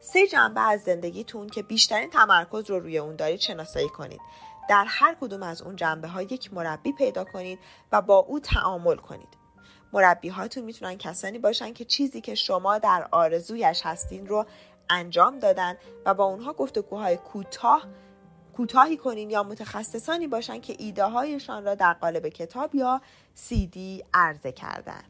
سه 0.00 0.26
جنبه 0.26 0.60
از 0.60 0.80
زندگیتون 0.80 1.46
که 1.46 1.62
بیشترین 1.62 2.10
تمرکز 2.10 2.70
رو 2.70 2.78
روی 2.78 2.98
اون 2.98 3.16
دارید 3.16 3.40
شناسایی 3.40 3.88
کنید. 3.88 4.20
در 4.68 4.84
هر 4.88 5.16
کدوم 5.20 5.42
از 5.42 5.62
اون 5.62 5.76
جنبه 5.76 6.08
ها 6.08 6.22
یک 6.22 6.54
مربی 6.54 6.92
پیدا 6.92 7.24
کنید 7.24 7.58
و 7.92 8.02
با 8.02 8.16
او 8.18 8.40
تعامل 8.40 8.96
کنید. 8.96 9.28
مربی 9.92 10.28
هاتون 10.28 10.64
می‌تونن 10.64 10.96
کسانی 10.96 11.38
باشن 11.38 11.72
که 11.72 11.84
چیزی 11.84 12.20
که 12.20 12.34
شما 12.34 12.78
در 12.78 13.08
آرزویش 13.10 13.80
هستین 13.84 14.26
رو 14.26 14.46
انجام 14.90 15.38
دادن 15.38 15.76
و 16.06 16.14
با 16.14 16.24
اونها 16.24 16.52
گفتگوهای 16.52 17.16
کوتاه 17.16 17.86
کوتاهی 18.56 18.96
کنین 18.96 19.30
یا 19.30 19.42
متخصصانی 19.42 20.26
باشن 20.26 20.60
که 20.60 20.76
ایده 20.78 21.04
هایشان 21.04 21.64
را 21.64 21.74
در 21.74 21.92
قالب 21.92 22.28
کتاب 22.28 22.74
یا 22.74 23.00
سیدی 23.34 24.04
عرضه 24.14 24.52
کردن. 24.52 25.02